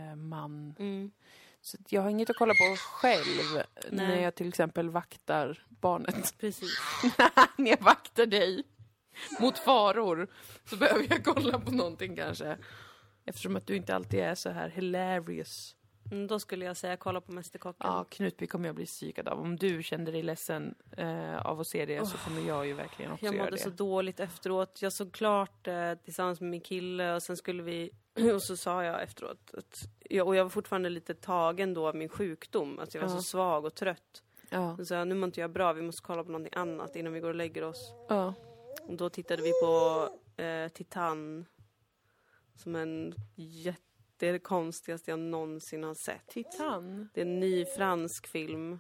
[0.10, 0.76] eh, man.
[0.80, 1.12] Mm.
[1.62, 4.22] Så jag har inget att kolla på själv när Nej.
[4.22, 6.36] jag till exempel vaktar barnet.
[6.40, 6.80] Precis.
[7.58, 8.64] när jag vaktar dig
[9.40, 10.28] mot faror
[10.66, 12.58] så behöver jag kolla på någonting kanske.
[13.26, 15.76] Eftersom att du inte alltid är så här hilarious.
[16.12, 17.88] Mm, då skulle jag säga kolla på Mästerkocken.
[17.90, 19.40] Ja, Knutby kommer jag bli psykad av.
[19.40, 23.12] Om du kände dig ledsen eh, av att se det så kommer jag ju verkligen
[23.12, 23.62] också Jag göra mådde det.
[23.64, 24.82] så dåligt efteråt.
[24.82, 27.92] Jag såg klart eh, tillsammans med min kille och sen skulle vi...
[28.36, 29.80] Och så sa jag efteråt att...
[30.10, 32.80] Jag, och jag var fortfarande lite tagen då av min sjukdom.
[32.80, 33.16] Att jag var Ja.
[33.16, 34.24] så svag och trött.
[34.50, 34.78] Ja.
[34.86, 37.20] Så jag, nu mår inte jag bra, vi måste kolla på någonting annat innan vi
[37.20, 37.94] går och lägger oss.
[38.10, 38.34] ja.
[38.88, 40.10] Och då tittade vi på
[40.44, 41.46] eh, Titan.
[42.56, 43.80] Som en jätte...
[44.18, 46.28] Det är det konstigaste jag någonsin har sett.
[46.28, 47.10] Titan.
[47.14, 48.80] Det är en ny fransk film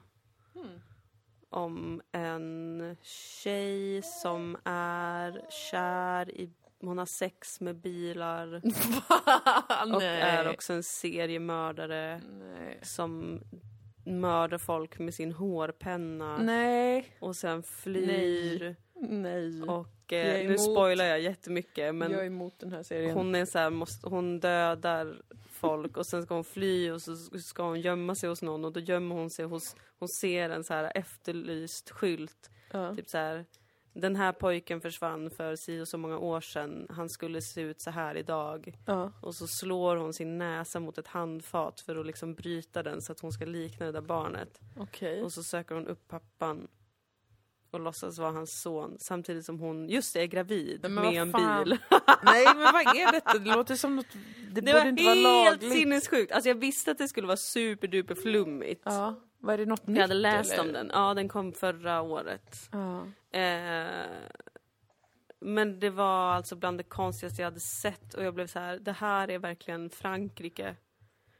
[0.54, 0.80] Hmm.
[1.50, 6.54] om en tjej som är kär i...
[6.80, 8.56] Hon har sex med bilar
[9.94, 10.22] och Nej.
[10.22, 12.80] är också en seriemördare Nej.
[12.82, 13.42] som
[14.06, 17.18] mördar folk med sin hårpenna Nej.
[17.20, 18.76] och sen flyr.
[18.96, 19.62] Nej.
[19.64, 23.16] Och Jag eh, nu spoilar jag jättemycket men jag är emot den här serien.
[23.16, 27.16] hon är så här, måste, hon dödar folk och sen ska hon fly och så
[27.40, 30.64] ska hon gömma sig hos någon och då gömmer hon sig hos, hon ser en
[30.64, 32.50] så här efterlyst skylt.
[32.72, 32.96] ja.
[32.96, 33.46] Typ så här,
[33.94, 37.82] den här pojken försvann för si och så många år sedan, han skulle se ut
[37.82, 38.78] så här idag.
[38.86, 39.12] Ja.
[39.22, 43.12] Och så slår hon sin näsa mot ett handfat för att liksom bryta den så
[43.12, 44.60] att hon ska likna det där barnet.
[44.78, 45.22] Okej.
[45.22, 46.68] Och så söker hon upp pappan
[47.74, 51.78] och låtsas vara hans son samtidigt som hon, just det, är gravid med en bil.
[52.24, 53.38] Nej men vad är detta?
[53.38, 54.06] Det låter som något...
[54.14, 54.22] Det,
[54.52, 55.24] Det borde var inte vara helt
[55.62, 55.74] lagligt.
[55.74, 56.32] sinnessjukt.
[56.32, 58.82] Alltså jag visste att det skulle vara superduper flummigt.
[58.86, 59.16] Ja.
[59.40, 60.64] Vad är det något nytt Jag hade läst eller?
[60.64, 60.90] om den.
[60.94, 62.70] Ja, den kom förra året.
[62.72, 63.06] Ja.
[63.40, 63.88] Eh,
[65.40, 68.80] men det var alltså bland det konstigaste jag hade sett och jag blev så här,
[68.80, 70.76] det här är verkligen Frankrike.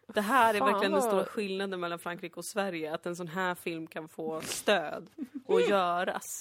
[0.08, 3.16] Det här är Fan, verkligen den vad- stora skillnaden mellan Frankrike och Sverige, att en
[3.16, 5.10] sån här film kan få stöd
[5.46, 6.40] och göras.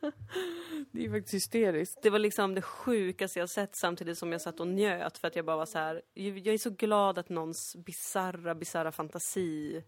[0.90, 2.02] Det är faktiskt hysteriskt.
[2.02, 5.36] Det var liksom det sjukaste jag sett samtidigt som jag satt och njöt för att
[5.36, 6.02] jag bara var så här.
[6.14, 9.84] jag är så glad att någons bizarra, bizarra fantasi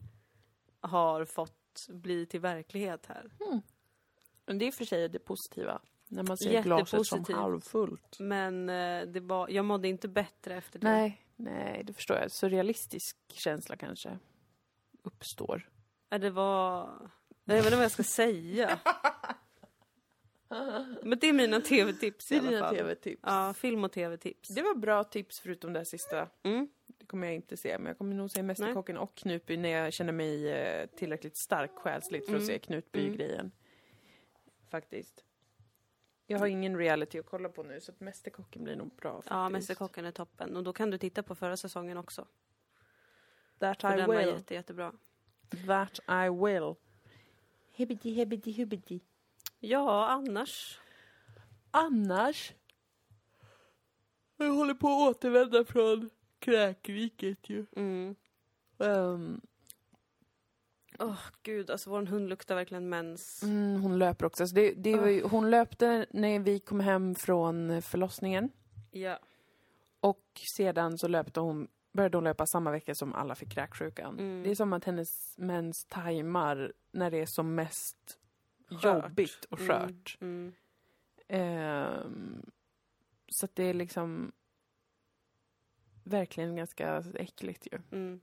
[0.80, 3.30] har fått bli till verklighet här.
[4.46, 5.80] Men det är för sig det positiva.
[6.08, 8.16] När man ser glaset som halvfullt.
[8.20, 10.90] Men eh, det var, jag mådde inte bättre efter det.
[10.90, 12.30] Nej, nej, det förstår jag.
[12.30, 14.18] Så realistisk känsla kanske
[15.02, 15.70] uppstår.
[16.08, 16.88] Ja, Det var...
[17.44, 18.78] Jag vet inte vad jag ska säga.
[21.02, 22.76] Men det är mina tv-tips i alla fall.
[22.76, 23.22] tv-tips.
[23.26, 24.48] Ja, film och tv-tips.
[24.48, 26.28] Det var bra tips förutom det här sista.
[26.42, 26.68] Mm.
[26.86, 29.92] Det kommer jag inte se, men jag kommer nog se Mästerkocken och Knutby när jag
[29.92, 32.46] känner mig eh, tillräckligt stark själsligt för att Mm.
[32.46, 33.52] se Knutby-grejen.
[34.70, 35.24] Faktiskt.
[36.30, 39.30] Jag har ingen reality att kolla på nu, så att Mästerkocken blir nog bra faktiskt.
[39.30, 40.56] Ja, Mästerkocken är toppen.
[40.56, 42.26] Och då kan du titta på förra säsongen också.
[43.58, 44.26] That För I den var will.
[44.28, 44.92] jätte, jättebra.
[45.66, 46.74] That I will.
[47.72, 49.00] Hibbidi, hibbidi, hibbidi.
[49.58, 50.80] Ja, annars.
[51.70, 52.52] Annars?
[54.36, 57.66] Jag håller på att återvända från kräkriket ju.
[57.76, 58.14] Mm.
[58.78, 59.40] Ehm,
[61.00, 63.42] Åh gud, alltså vår hund luktar verkligen mens.
[63.42, 64.46] mm, hon löper också.
[64.46, 68.50] Så det, det ju, hon löpte när vi kom hem från förlossningen.
[68.90, 69.18] Ja.
[70.00, 74.18] Och sedan så löpte hon, började hon löpa samma vecka som alla fick kräksjukan.
[74.18, 74.42] Mm.
[74.42, 78.18] Det är som att hennes mens tajmar när det är som mest
[78.68, 79.04] Skört.
[79.04, 80.18] jobbigt och skört.
[80.20, 80.52] Mm.
[81.28, 82.50] Ehm,
[83.28, 84.32] så att det är liksom
[86.04, 87.78] verkligen ganska äckligt ju.
[87.92, 88.20] Mm.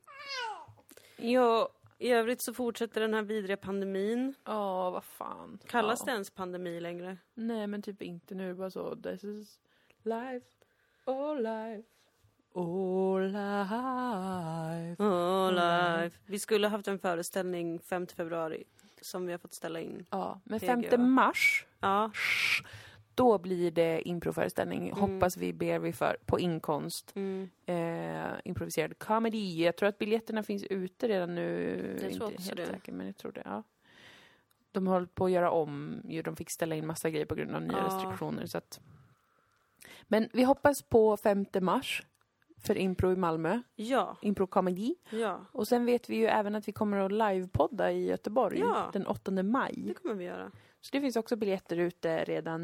[1.17, 4.33] Ja, i övrigt så fortsätter den här vidriga pandemin.
[4.43, 5.59] Ja, vad fan.
[5.67, 6.05] Kallas ja.
[6.05, 7.17] det ens pandemi längre?
[7.33, 8.53] Nej, men typ inte nu.
[8.53, 9.59] Bara så, this is
[10.03, 10.45] life,
[11.05, 11.87] oh life,
[12.53, 15.03] oh life.
[15.03, 16.19] Oh, life.
[16.25, 18.63] Vi skulle haft en föreställning 5 februari
[19.01, 20.05] som vi har fått ställa in.
[20.09, 20.89] Ja, men PGA.
[20.89, 22.11] 5 mars, Ja,
[23.18, 24.89] då blir det improföreställning.
[24.89, 24.99] Mm.
[24.99, 27.11] Hoppas vi, ber vi för, på inkonst.
[27.15, 27.49] mm.
[27.65, 29.63] Eh, improviserad comedy.
[29.63, 31.78] Jag tror att biljetterna finns ute redan nu.
[32.01, 32.65] Jag inte tror också helt det.
[32.65, 33.41] säker, men jag tror det.
[33.45, 33.63] Ja.
[34.72, 36.01] De håller på att göra om.
[36.24, 37.86] De fick ställa in massa grejer på grund av nya Ja.
[37.86, 38.45] restriktioner.
[38.45, 38.80] Så att...
[40.03, 42.03] Men vi hoppas på 5 mars
[42.61, 43.61] för impro i Malmö.
[43.76, 44.95] ja, Impro comedy.
[45.09, 48.89] ja, Och sen vet vi ju även att vi kommer att livepodda i Göteborg Ja.
[48.93, 49.74] den 8 maj.
[49.88, 50.51] det kommer vi göra.
[50.82, 52.61] Så det finns också biljetter ute redan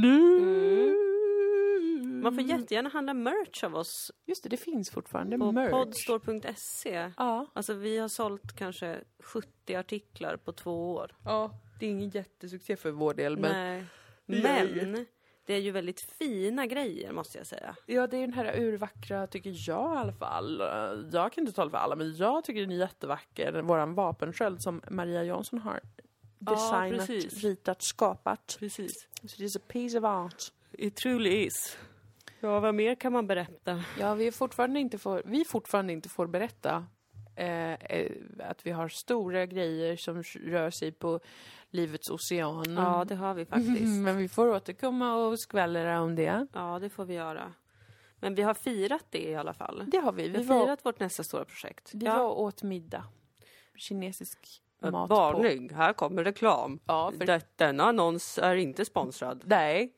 [0.00, 0.16] nu.
[0.88, 2.20] Mm.
[2.22, 5.70] Man får jättegärna handla merch av oss Just det, det finns fortfarande på merch.
[5.70, 7.10] podstore.se.
[7.16, 7.46] Ja.
[7.52, 11.16] Alltså vi har sålt kanske 70 artiklar på två år.
[11.24, 11.50] ja,
[11.80, 13.36] det är ingen jättesuccé för vår del.
[13.36, 13.84] Men Nej.
[14.26, 15.06] Men
[15.46, 17.76] det är ju väldigt fina grejer måste jag säga.
[17.86, 20.62] Ja, det är den här urvackra, tycker jag i alla fall.
[21.12, 23.62] Jag kan inte tala för alla, men jag tycker den är jättevacker.
[23.62, 25.80] Våran vapensköld som Maria Jansson har
[26.38, 27.44] designat, precis.
[27.44, 28.56] ritat, skapat.
[28.58, 29.08] Precis.
[29.24, 30.52] Så det är a piece of art.
[30.72, 31.78] It truly is.
[32.40, 33.82] Ja, vad mer kan man berätta?
[33.98, 36.86] Ja, vi, är fortfarande inte får, vi fortfarande inte får berätta
[37.36, 41.20] eh, eh, att vi har stora grejer som rör sig på
[41.70, 42.74] livets ocean.
[42.76, 43.82] Ja, det har vi faktiskt.
[44.04, 46.46] Men vi får återkomma och skvallra om det.
[46.52, 47.52] Ja, det får vi göra.
[48.20, 49.84] Men vi har firat det i alla fall.
[49.86, 50.22] Det har vi.
[50.22, 51.90] Vi Vi har var, firat vårt nästa stora projekt.
[51.94, 53.04] vi var och åt middag.
[53.76, 55.10] Kinesisk mat.
[55.10, 56.78] Varning, här kommer reklam.
[56.86, 59.42] Ja, för Det, denna annons är inte sponsrad.
[59.46, 59.92] Nej.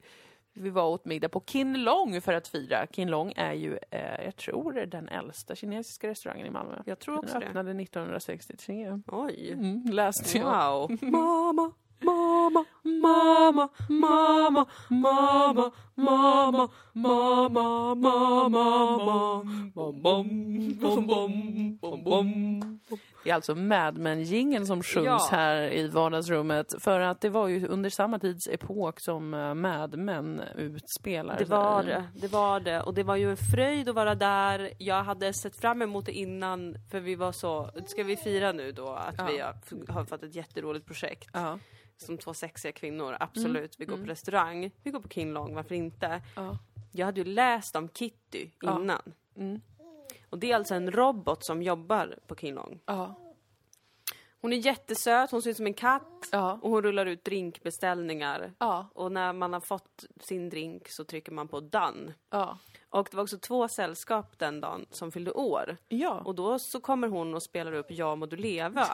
[0.52, 2.86] Vi var åt middag på Kin Long för att fira.
[2.86, 6.82] Kin Long är ju, eh, jag tror, den äldsta kinesiska restaurangen i Malmö.
[6.86, 7.46] Jag tror Den också det.
[7.46, 9.00] öppnade 1963.
[9.06, 9.50] Oj.
[9.52, 10.88] Mm, läste jag.
[10.90, 10.98] Wow.
[11.02, 11.72] Mamma,
[12.02, 19.42] mamma, mamma, mamma, mamma, mamma, mamma, mamma,
[19.74, 22.80] bom, bom, bom, bom, bom, bom.
[23.24, 25.28] Det är alltså Mad Men-jingeln som sjungs Ja.
[25.30, 26.74] här i vardagsrummet.
[26.82, 31.82] För att det var ju under samma tidsepok som eh, Mad Men utspelar Det var
[31.82, 32.80] det, det var det.
[32.82, 34.70] Och det var ju en fröjd att vara där.
[34.78, 38.72] Jag hade sett fram emot det innan, för vi var så, ska vi fira nu
[38.72, 39.26] då att Ja.
[39.32, 41.28] vi har, har fått ett jätteroligt projekt?
[41.32, 41.58] Ja.
[41.96, 43.74] Som två sexiga kvinnor, absolut.
[43.80, 44.06] Vi går Mm.
[44.06, 46.22] på restaurang, vi går på King Long, varför inte?
[46.36, 46.58] Ja.
[46.92, 48.80] Jag hade ju läst om Kitty Ja.
[48.80, 49.02] innan.
[49.36, 49.60] Mm.
[50.30, 52.80] Och det är alltså en robot som jobbar på King Long.
[52.86, 53.14] Ja.
[54.40, 56.58] Hon är jättesöt, hon ser ut som en katt Ja.
[56.62, 58.52] och hon rullar ut drinkbeställningar.
[58.58, 58.86] Ja.
[58.94, 62.14] Och när man har fått sin drink så trycker man på done.
[62.30, 62.58] Ja.
[62.90, 65.76] Och det var också två sällskap den dagen som fyllde år.
[65.88, 66.22] Ja.
[66.24, 68.88] Och då så kommer hon och spelar upp Ja må du leva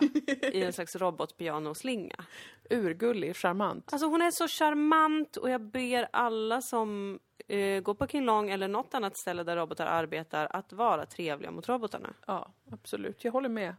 [0.52, 2.16] i en slags robotpianoslinga.
[2.70, 3.92] Urgullig, charmant.
[3.92, 7.18] Alltså hon är så charmant och jag ber alla som
[7.48, 11.50] eh, går på King Long eller något annat ställe där robotar arbetar att vara trevliga
[11.50, 12.14] mot robotarna.
[12.26, 13.24] Ja, absolut.
[13.24, 13.74] Jag håller med.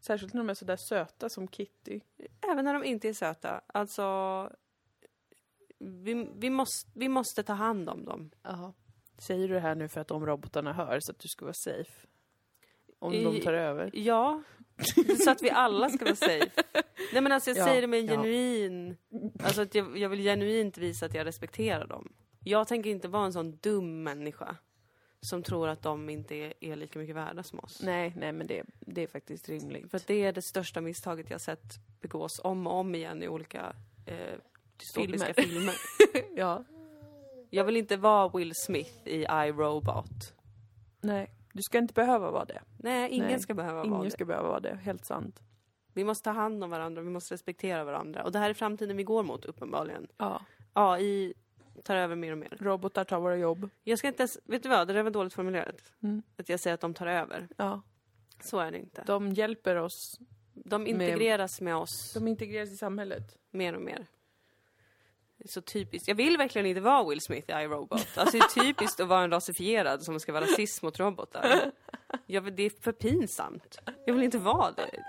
[0.00, 2.00] Särskilt när de är sådär söta som Kitty.
[2.52, 3.60] Även när de inte är söta.
[3.66, 4.04] Alltså,
[5.78, 8.30] vi, vi, måste, vi måste ta hand om dem.
[8.42, 8.72] Ja.
[9.18, 11.54] Säger du det här nu för att de robotarna hör så att du ska vara
[11.54, 12.06] safe?
[12.98, 13.90] Om I- de tar över?
[13.94, 14.42] Ja,
[15.24, 16.50] så att vi alla ska vara safe.
[17.12, 18.12] Nej men alltså jag Ja, säger det med en ja.
[18.14, 18.96] genuin...
[19.42, 22.12] Alltså att jag, jag vill genuint visa att jag respekterar dem.
[22.44, 24.56] Jag tänker inte vara en sån dum människa
[25.20, 27.80] som tror att de inte är, är lika mycket värda som oss.
[27.82, 29.90] Nej, nej men det, det är faktiskt rimligt.
[29.90, 33.76] För det är det största misstaget jag sett begås om och om igen i olika
[34.06, 34.38] eh,
[34.76, 35.72] dystopiska Filmer.
[35.72, 35.74] filmer.
[36.36, 36.64] ja.
[37.50, 40.34] Jag vill inte vara Will Smith i I, Robot.
[41.00, 42.62] Nej, du ska inte behöva vara det.
[42.78, 44.10] Nej, ingen Nej, ska behöva vara Ingen det.
[44.10, 45.40] ska behöva vara det, helt sant.
[45.92, 48.24] Vi måste ta hand om varandra, vi måste respektera varandra.
[48.24, 50.06] Och det här är framtiden vi går mot, uppenbarligen.
[50.16, 50.40] Ja.
[50.72, 51.34] AI
[51.84, 52.56] tar över mer och mer.
[52.60, 53.68] Robotar tar våra jobb.
[53.84, 55.92] Jag ska inte ens, vet du vad, det där var dåligt formulerat.
[56.02, 56.22] Mm.
[56.36, 57.48] Att jag säger att de tar över.
[57.56, 57.82] Ja.
[58.42, 59.02] Så är det inte.
[59.06, 60.18] De hjälper oss.
[60.54, 63.36] De integreras med oss De integreras i samhället.
[63.50, 64.06] mer och mer.
[65.50, 66.08] Så typiskt.
[66.08, 68.18] Jag vill verkligen inte vara Will Smith i iRobot.
[68.18, 71.72] Alltså det är typiskt att vara en rasifierad som ska vara rasist mot robotar.
[72.26, 73.78] Jag det är för pinsamt.
[74.06, 75.04] Jag vill inte vara det.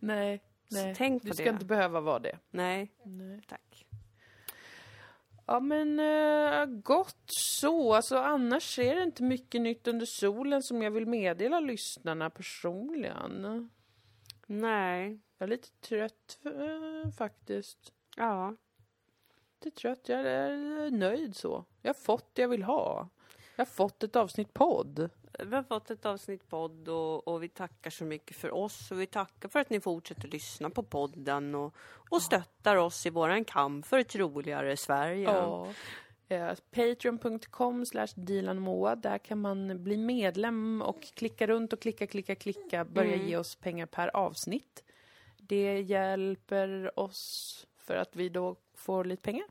[0.00, 0.42] Nej.
[0.68, 0.94] Så nej.
[0.96, 1.50] tänk på du ska det.
[1.50, 2.38] inte behöva vara det.
[2.50, 3.40] Nej, Nej.
[3.48, 3.86] tack.
[5.46, 7.94] Ja men uh, gott så.
[7.94, 13.70] Alltså annars är det inte mycket nytt under solen som jag vill meddela lyssnarna personligen.
[14.46, 15.20] Nej.
[15.38, 17.92] Jag är lite trött eh, faktiskt.
[18.16, 18.56] Ja.
[19.64, 20.08] Lite trött.
[20.08, 21.64] Jag är nöjd så.
[21.82, 23.08] Jag har fått det jag vill ha.
[23.56, 25.10] Jag har fått ett avsnitt podd.
[25.38, 29.00] Vi har fått ett avsnitt podd och, och vi tackar så mycket för oss och
[29.00, 31.74] vi tackar för att ni fortsätter lyssna på podden och,
[32.10, 35.24] och stöttar oss i våran kamp för ett roligare Sverige.
[35.24, 35.68] Ja.
[36.28, 37.84] Eh, Patreon.com
[38.16, 38.96] Dilanmoa.
[38.96, 42.84] Där kan man bli medlem och klicka runt och klicka, klicka, klicka.
[42.84, 43.26] Börja Mm.
[43.28, 44.84] ge oss pengar per avsnitt.
[45.36, 49.46] Det hjälper oss för att vi då får lite pengar.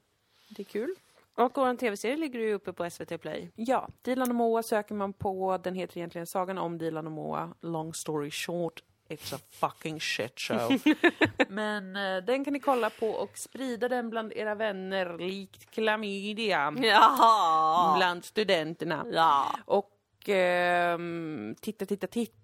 [0.49, 0.95] Det är kul.
[1.35, 3.51] Och vår tv-serie ligger ju uppe på SVT Play.
[3.55, 5.59] Ja, Dilan och Moa söker man på.
[5.63, 7.53] Den heter egentligen Sagan om Dilan och Moa.
[7.61, 10.71] Long story short, it's a fucking shit show.
[11.49, 16.73] Men eh, den kan ni kolla på och sprida den bland era vänner likt klamydia.
[16.77, 17.97] Jaha!
[17.97, 19.05] Bland studenterna.
[19.11, 19.59] Ja.
[19.65, 22.38] Och ehm, titta, titta, titta.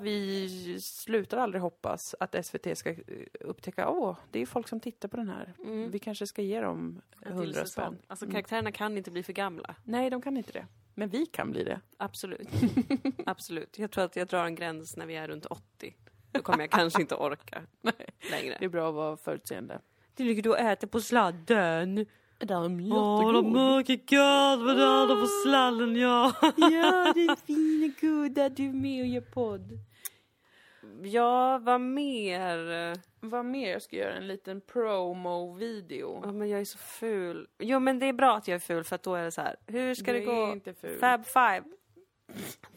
[0.00, 2.96] Vi slutar aldrig hoppas att SVT ska eh,
[3.40, 5.54] upptäcka, åh, det är folk som tittar på den här.
[5.64, 5.90] Mm.
[5.90, 7.98] Vi kanske ska ge dem hundra spänn.
[8.06, 8.32] Alltså Mm.
[8.32, 9.74] karaktärerna kan inte bli för gamla.
[9.84, 10.66] Nej, de kan inte det.
[10.94, 11.80] Men vi kan bli det.
[11.96, 12.48] Absolut.
[13.26, 13.78] Absolut.
[13.78, 15.96] Jag tror att jag drar en gräns när vi är runt 80.
[16.32, 17.62] Då kommer jag kanske inte orka
[18.30, 18.56] längre.
[18.58, 19.80] Det är bra att vara förutseende.
[20.14, 22.06] Du ligger du och äter på sladden.
[22.38, 26.32] Det är Åh, de mörka gud vad där på sladden, ja.
[26.56, 29.78] Ja, det är fina goda du är med och gör podd.
[31.02, 32.58] Ja, vad mer?
[33.20, 33.70] Vad mer?
[33.72, 36.20] Jag ska göra en liten promo-video.
[36.24, 37.48] Ja, men jag är så ful.
[37.58, 39.40] Jo, men det är bra att jag är ful för att då är det så
[39.40, 39.56] här.
[39.66, 40.32] Hur ska Du det gå?
[40.46, 40.98] är inte ful.
[40.98, 41.62] Fab five.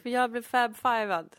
[0.01, 1.35] För jag blev fab fivead.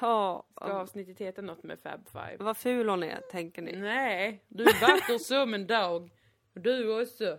[0.00, 2.36] Ja, Ska avsnittet heta något med Fab Five?
[2.38, 3.76] vad ful hon är, tänker ni.
[3.76, 6.10] Nej, du är vacker som en dag.
[6.56, 7.38] Och du också.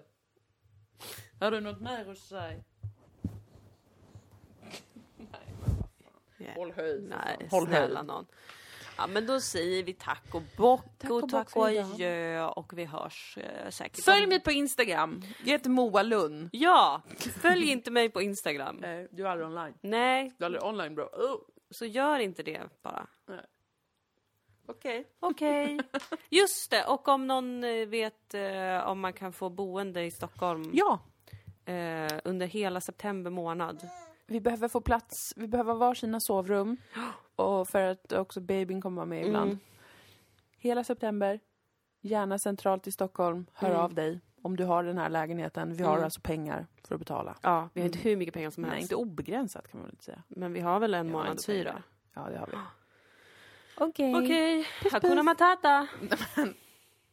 [1.40, 2.64] Har du något mer att säga?
[6.40, 6.56] Yeah.
[6.56, 7.04] Håll höjd.
[7.04, 7.48] Nej.
[7.52, 8.08] Håll snälla höjd.
[8.08, 8.26] någon.
[8.98, 12.78] Ja, men då säger vi tack och bock Tack och och tack och adjö och
[12.78, 14.04] vi hörs eh, säkert.
[14.04, 15.24] Följ om- mig på Instagram.
[15.40, 16.50] Jag heter Moa Lund.
[16.52, 17.02] Ja!
[17.42, 18.82] Följ inte mig på Instagram.
[19.12, 19.74] Du är aldrig online.
[19.82, 21.04] Nej, Du är aldrig online bro.
[21.04, 21.42] Oh.
[21.72, 23.08] så gör inte det bara.
[24.68, 25.06] Okej.
[25.20, 25.80] Okej.
[26.30, 30.70] Just det, och om någon eh, vet eh, om man kan få boende i Stockholm
[30.74, 31.00] Ja,
[31.66, 33.88] eh, under hela september månad.
[34.28, 35.34] vi behöver få plats.
[35.36, 36.78] Vi behöver varsina sovrum.
[37.36, 39.50] Och för att också babyn kommer vara med ibland.
[39.52, 39.60] Mm.
[40.58, 41.40] Hela september.
[42.02, 43.46] Gärna centralt i Stockholm.
[43.54, 43.82] Hör Mm.
[43.82, 45.74] av dig om du har den här lägenheten.
[45.74, 46.04] Vi har Mm.
[46.04, 47.36] alltså pengar för att betala.
[47.42, 47.98] Ja, vi har Mm.
[47.98, 48.84] inte hur mycket pengar som Nej, helst.
[48.84, 50.24] inte obegränsat kan man väl inte säga.
[50.28, 51.70] Men vi har väl en Ja, månadshyra.
[51.70, 51.82] ändå
[52.14, 52.58] Ja, det har vi.
[53.78, 54.16] Okej.
[54.16, 54.68] Okej.
[54.92, 55.88] Hakuna Matata.
[56.36, 56.54] Nej.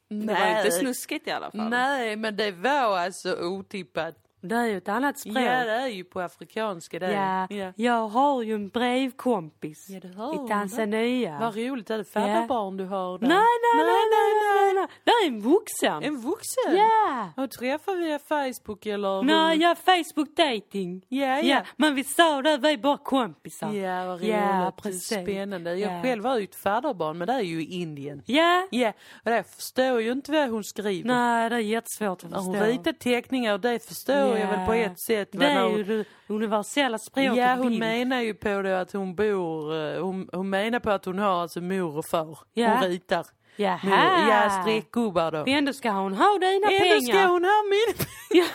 [0.27, 1.69] Det var inte snuskigt i alla fall.
[1.69, 4.24] Nej, men det var alltså otippat.
[4.49, 5.37] Det är ju ett annat språk.
[5.37, 7.13] Ja, det är ju på afrikanska det.
[7.13, 7.73] Ja, ja.
[7.77, 10.49] jag har ju en brevkompis Ja, i.
[10.49, 11.39] Tanzania.
[11.41, 12.71] Vad roligt, är det färre Ja.
[12.77, 13.27] du har där?
[13.29, 14.87] Nej, nej, nej, nej, nej, nej.
[15.05, 16.03] Det är en vuxen.
[16.03, 16.77] En vuxen?
[16.77, 17.31] Ja!
[17.37, 19.23] Och träffar via Facebook eller?
[19.23, 21.05] Nej, ja, Facebook dating.
[21.09, 21.41] Ja, ja.
[21.43, 23.73] Ja, men vi sa det, vi är bara kompisar.
[23.73, 24.29] Ja, vad roligt.
[24.35, 25.23] Ja, precis.
[25.23, 25.75] Spännande.
[25.75, 26.03] Jag Ja.
[26.03, 28.23] själv har ju ett fadderbarn, men det är ju i Indien.
[28.27, 28.93] Ja, Ja,
[29.25, 31.09] och det förstår ju inte vad hon skriver.
[31.09, 32.41] nej det är jättesvårt att förstå.
[32.41, 34.57] hon ritar teckningar, det förstår jag Ja.
[34.57, 35.29] väl på ett sätt.
[35.33, 37.81] Det är hon- ju det universella språket Ja, hon bild.
[37.81, 41.43] menar ju på det att hon bor, eh, hon, hon menar på att hon har
[41.43, 42.39] alltså mor och far.
[42.53, 42.69] Ja.
[42.69, 43.27] Hon ritar.
[43.57, 43.79] Jaha.
[43.85, 45.45] Mor, ja, streckgubbar då.
[45.47, 47.01] Ändå ska hon ha dina Ändå pengar.
[47.01, 47.95] ska hon ha min
[48.31, 48.47] Ja.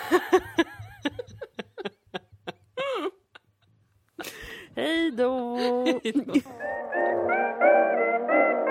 [4.76, 5.58] Hej då!